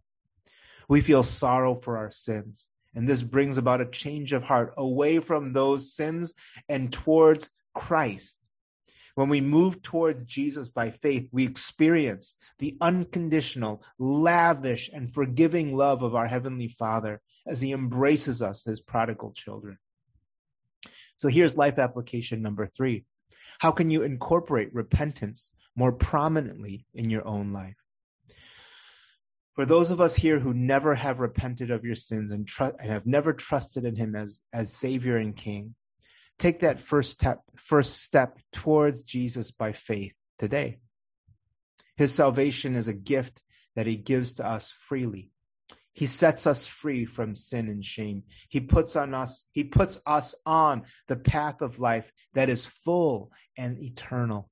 We 0.90 1.02
feel 1.02 1.24
sorrow 1.24 1.76
for 1.76 1.98
our 1.98 2.12
sins, 2.12 2.66
and 2.94 3.08
this 3.08 3.22
brings 3.22 3.58
about 3.58 3.80
a 3.80 3.86
change 3.86 4.34
of 4.34 4.44
heart 4.44 4.74
away 4.76 5.20
from 5.20 5.54
those 5.54 5.94
sins 5.94 6.34
and 6.68 6.92
towards 6.92 7.50
Christ. 7.74 8.49
When 9.20 9.28
we 9.28 9.42
move 9.42 9.82
towards 9.82 10.24
Jesus 10.24 10.70
by 10.70 10.92
faith, 10.92 11.28
we 11.34 11.44
experience 11.44 12.38
the 12.60 12.78
unconditional, 12.80 13.84
lavish, 13.98 14.90
and 14.94 15.14
forgiving 15.14 15.76
love 15.76 16.04
of 16.04 16.16
our 16.16 16.28
Heavenly 16.28 16.70
Father 16.70 17.20
as 17.46 17.60
He 17.60 17.74
embraces 17.74 18.42
us 18.42 18.66
as 18.66 18.80
prodigal 18.80 19.34
children. 19.34 19.78
So 21.18 21.28
here's 21.28 21.58
life 21.58 21.78
application 21.80 22.42
number 22.42 22.66
three 22.66 23.04
how 23.60 23.72
can 23.72 23.90
you 23.90 24.04
incorporate 24.04 24.74
repentance 24.74 25.50
more 25.76 25.92
prominently 25.92 26.86
in 26.94 27.10
your 27.10 27.28
own 27.28 27.52
life? 27.52 27.76
For 29.54 29.66
those 29.66 29.92
of 29.92 30.00
us 30.00 30.16
here 30.16 30.40
who 30.40 30.54
never 30.54 30.96
have 30.96 31.20
repented 31.20 31.72
of 31.72 31.84
your 31.84 31.96
sins 31.96 32.32
and, 32.32 32.48
tr- 32.48 32.78
and 32.80 32.90
have 32.90 33.06
never 33.06 33.34
trusted 33.34 33.84
in 33.84 33.98
Him 33.98 34.16
as, 34.16 34.40
as 34.54 34.72
Savior 34.72 35.18
and 35.18 35.36
King, 35.36 35.76
take 36.40 36.60
that 36.60 36.82
first 36.82 37.12
step, 37.12 37.42
first 37.56 38.02
step 38.04 38.40
towards 38.52 39.04
Jesus 39.04 39.52
by 39.52 39.74
faith 39.74 40.14
today. 40.40 40.80
His 41.98 42.14
salvation 42.14 42.76
is 42.76 42.88
a 42.88 42.94
gift 42.94 43.42
that 43.76 43.86
He 43.86 43.98
gives 43.98 44.34
to 44.34 44.48
us 44.48 44.72
freely. 44.72 45.32
He 45.94 46.06
sets 46.06 46.48
us 46.48 46.66
free 46.66 47.04
from 47.04 47.36
sin 47.36 47.68
and 47.68 47.84
shame. 47.84 48.24
He 48.48 48.62
puts 48.62 48.96
on 48.96 49.14
us, 49.14 49.46
he 49.52 49.66
puts 49.66 50.00
us 50.06 50.34
on 50.46 50.84
the 51.08 51.18
path 51.18 51.62
of 51.62 51.80
life 51.80 52.14
that 52.34 52.48
is 52.48 52.66
full 52.66 53.34
and 53.58 53.78
eternal. 53.78 54.50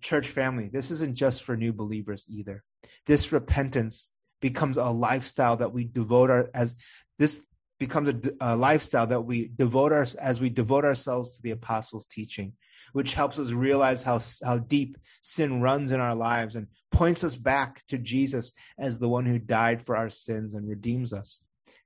Church 0.00 0.28
family, 0.28 0.68
this 0.72 0.92
isn't 0.92 1.16
just 1.16 1.42
for 1.42 1.56
new 1.56 1.72
believers 1.72 2.24
either. 2.28 2.62
This 3.06 3.32
repentance 3.32 4.12
becomes 4.40 4.76
a 4.76 4.84
lifestyle 4.84 5.56
that 5.56 5.72
we 5.72 5.84
devote 5.84 6.30
our 6.30 6.50
as 6.54 6.76
this 7.18 7.44
becomes 7.86 8.08
a, 8.08 8.32
a 8.40 8.56
lifestyle 8.56 9.06
that 9.06 9.22
we 9.22 9.50
devote 9.54 9.92
our 9.92 10.06
as 10.20 10.40
we 10.40 10.50
devote 10.50 10.84
ourselves 10.84 11.36
to 11.36 11.42
the 11.42 11.50
apostles' 11.50 12.06
teaching 12.06 12.54
which 12.92 13.14
helps 13.14 13.38
us 13.38 13.50
realize 13.50 14.02
how, 14.02 14.20
how 14.44 14.58
deep 14.58 14.96
sin 15.22 15.60
runs 15.60 15.92
in 15.92 16.00
our 16.00 16.14
lives 16.14 16.56
and 16.56 16.66
points 16.90 17.24
us 17.24 17.36
back 17.36 17.82
to 17.88 17.98
Jesus 17.98 18.52
as 18.78 18.98
the 18.98 19.08
one 19.08 19.26
who 19.26 19.38
died 19.38 19.82
for 19.82 19.96
our 19.96 20.10
sins 20.10 20.54
and 20.54 20.68
redeems 20.68 21.12
us. 21.12 21.40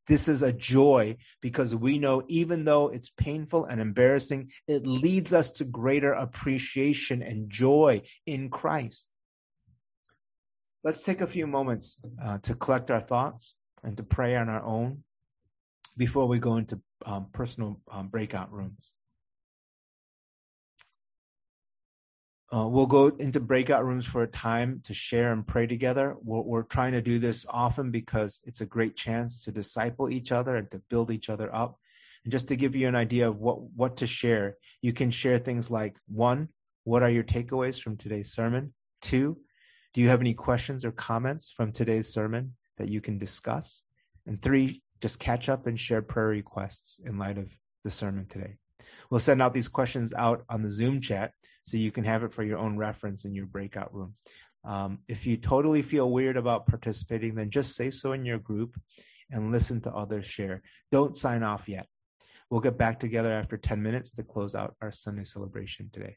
This 0.09 0.29
is 0.29 0.43
a 0.43 0.53
joy 0.53 1.17
because 1.41 1.75
we 1.75 1.99
know 1.99 2.23
even 2.29 2.65
though 2.65 2.89
it's 2.89 3.09
painful 3.09 3.65
and 3.65 3.81
embarrassing, 3.81 4.53
it 4.69 4.87
leads 4.87 5.35
us 5.35 5.51
to 5.53 5.65
greater 5.65 6.13
appreciation 6.13 7.23
and 7.23 7.51
joy 7.51 8.03
in 8.25 8.49
Christ. 8.49 9.13
Let's 10.85 11.03
take 11.03 11.21
a 11.21 11.27
few 11.27 11.49
moments 11.49 11.99
uh, 12.25 12.39
to 12.43 12.55
collect 12.55 12.91
our 12.93 13.01
thoughts 13.01 13.57
and 13.83 13.97
to 13.97 14.05
pray 14.05 14.37
on 14.37 14.49
our 14.49 14.65
own 14.65 15.03
before 15.97 16.27
we 16.27 16.39
go 16.39 16.57
into 16.57 16.81
um, 17.05 17.27
personal 17.33 17.81
um, 17.91 18.09
breakout 18.09 18.53
rooms. 18.53 18.91
Uh, 22.53 22.67
we'll 22.69 22.87
go 22.87 23.09
into 23.09 23.41
breakout 23.41 23.85
rooms 23.85 24.07
for 24.07 24.23
a 24.23 24.29
time 24.29 24.81
to 24.85 24.95
share 24.95 25.33
and 25.33 25.47
pray 25.47 25.67
together. 25.67 26.17
We're, 26.23 26.43
we're, 26.43 26.63
trying 26.63 26.93
to 26.93 27.03
do 27.03 27.19
this 27.19 27.45
often 27.49 27.91
because 27.91 28.41
it's 28.45 28.61
a 28.61 28.67
great 28.67 28.95
chance 28.95 29.43
to 29.43 29.53
disciple 29.53 30.09
each 30.09 30.31
other 30.31 30.55
and 30.55 30.71
to 30.71 30.81
build 30.89 31.11
each 31.11 31.29
other 31.29 31.53
up. 31.53 31.81
And 32.25 32.31
just 32.31 32.47
to 32.49 32.57
give 32.57 32.77
you 32.77 32.87
an 32.87 32.95
idea 32.95 33.29
of 33.29 33.39
what, 33.39 33.63
what 33.75 33.97
to 33.99 34.07
share, 34.07 34.57
you 34.81 34.93
can 34.93 35.11
share 35.11 35.39
things 35.39 35.71
like 35.73 35.97
one, 36.07 36.49
what 36.85 37.03
are 37.03 37.11
your 37.11 37.25
takeaways 37.25 37.81
from 37.81 37.97
today's 37.97 38.33
sermon? 38.33 38.75
Two, 39.03 39.39
do 39.93 40.01
you 40.01 40.09
have 40.09 40.21
any 40.21 40.35
questions 40.35 40.85
or 40.85 40.93
comments 40.93 41.51
from 41.51 41.73
today's 41.73 42.13
sermon 42.13 42.55
that 42.79 42.89
you 42.89 43.01
can 43.01 43.19
discuss? 43.19 43.83
And 44.25 44.41
three, 44.41 44.83
just 45.01 45.19
catch 45.19 45.49
up 45.49 45.67
and 45.67 45.79
share 45.79 46.03
prayer 46.03 46.29
requests 46.29 47.01
in 47.05 47.19
light 47.19 47.39
of 47.39 47.57
the 47.85 47.91
sermon 47.91 48.27
today. 48.27 48.57
We'll 49.11 49.21
send 49.21 49.43
out 49.43 49.55
these 49.55 49.69
questions 49.69 50.13
out 50.15 50.45
on 50.49 50.63
the 50.63 50.71
Zoom 50.71 51.01
chat 51.01 51.33
so 51.67 51.77
you 51.77 51.91
can 51.91 52.05
have 52.05 52.23
it 52.23 52.33
for 52.33 52.43
your 52.43 52.59
own 52.59 52.77
reference 52.77 53.25
in 53.25 53.35
your 53.35 53.47
breakout 53.47 53.95
room. 53.95 54.15
Um, 54.65 54.99
if 55.07 55.27
you 55.27 55.37
totally 55.37 55.83
feel 55.83 56.11
weird 56.11 56.37
about 56.37 56.67
participating, 56.67 57.35
then 57.35 57.51
just 57.51 57.75
say 57.75 57.91
so 57.91 58.13
in 58.13 58.25
your 58.25 58.39
group 58.39 58.77
and 59.31 59.53
listen 59.53 59.81
to 59.83 59.95
others 59.95 60.27
share. 60.27 60.63
Don't 60.91 61.17
sign 61.17 61.43
off 61.43 61.69
yet. 61.69 61.87
We'll 62.51 62.61
get 62.61 62.79
back 62.79 63.01
together 63.01 63.33
after 63.33 63.57
10 63.57 63.83
minutes 63.83 64.11
to 64.13 64.23
close 64.23 64.55
out 64.55 64.77
our 64.81 64.93
Sunday 64.93 65.25
celebration 65.25 65.91
today. 65.93 66.17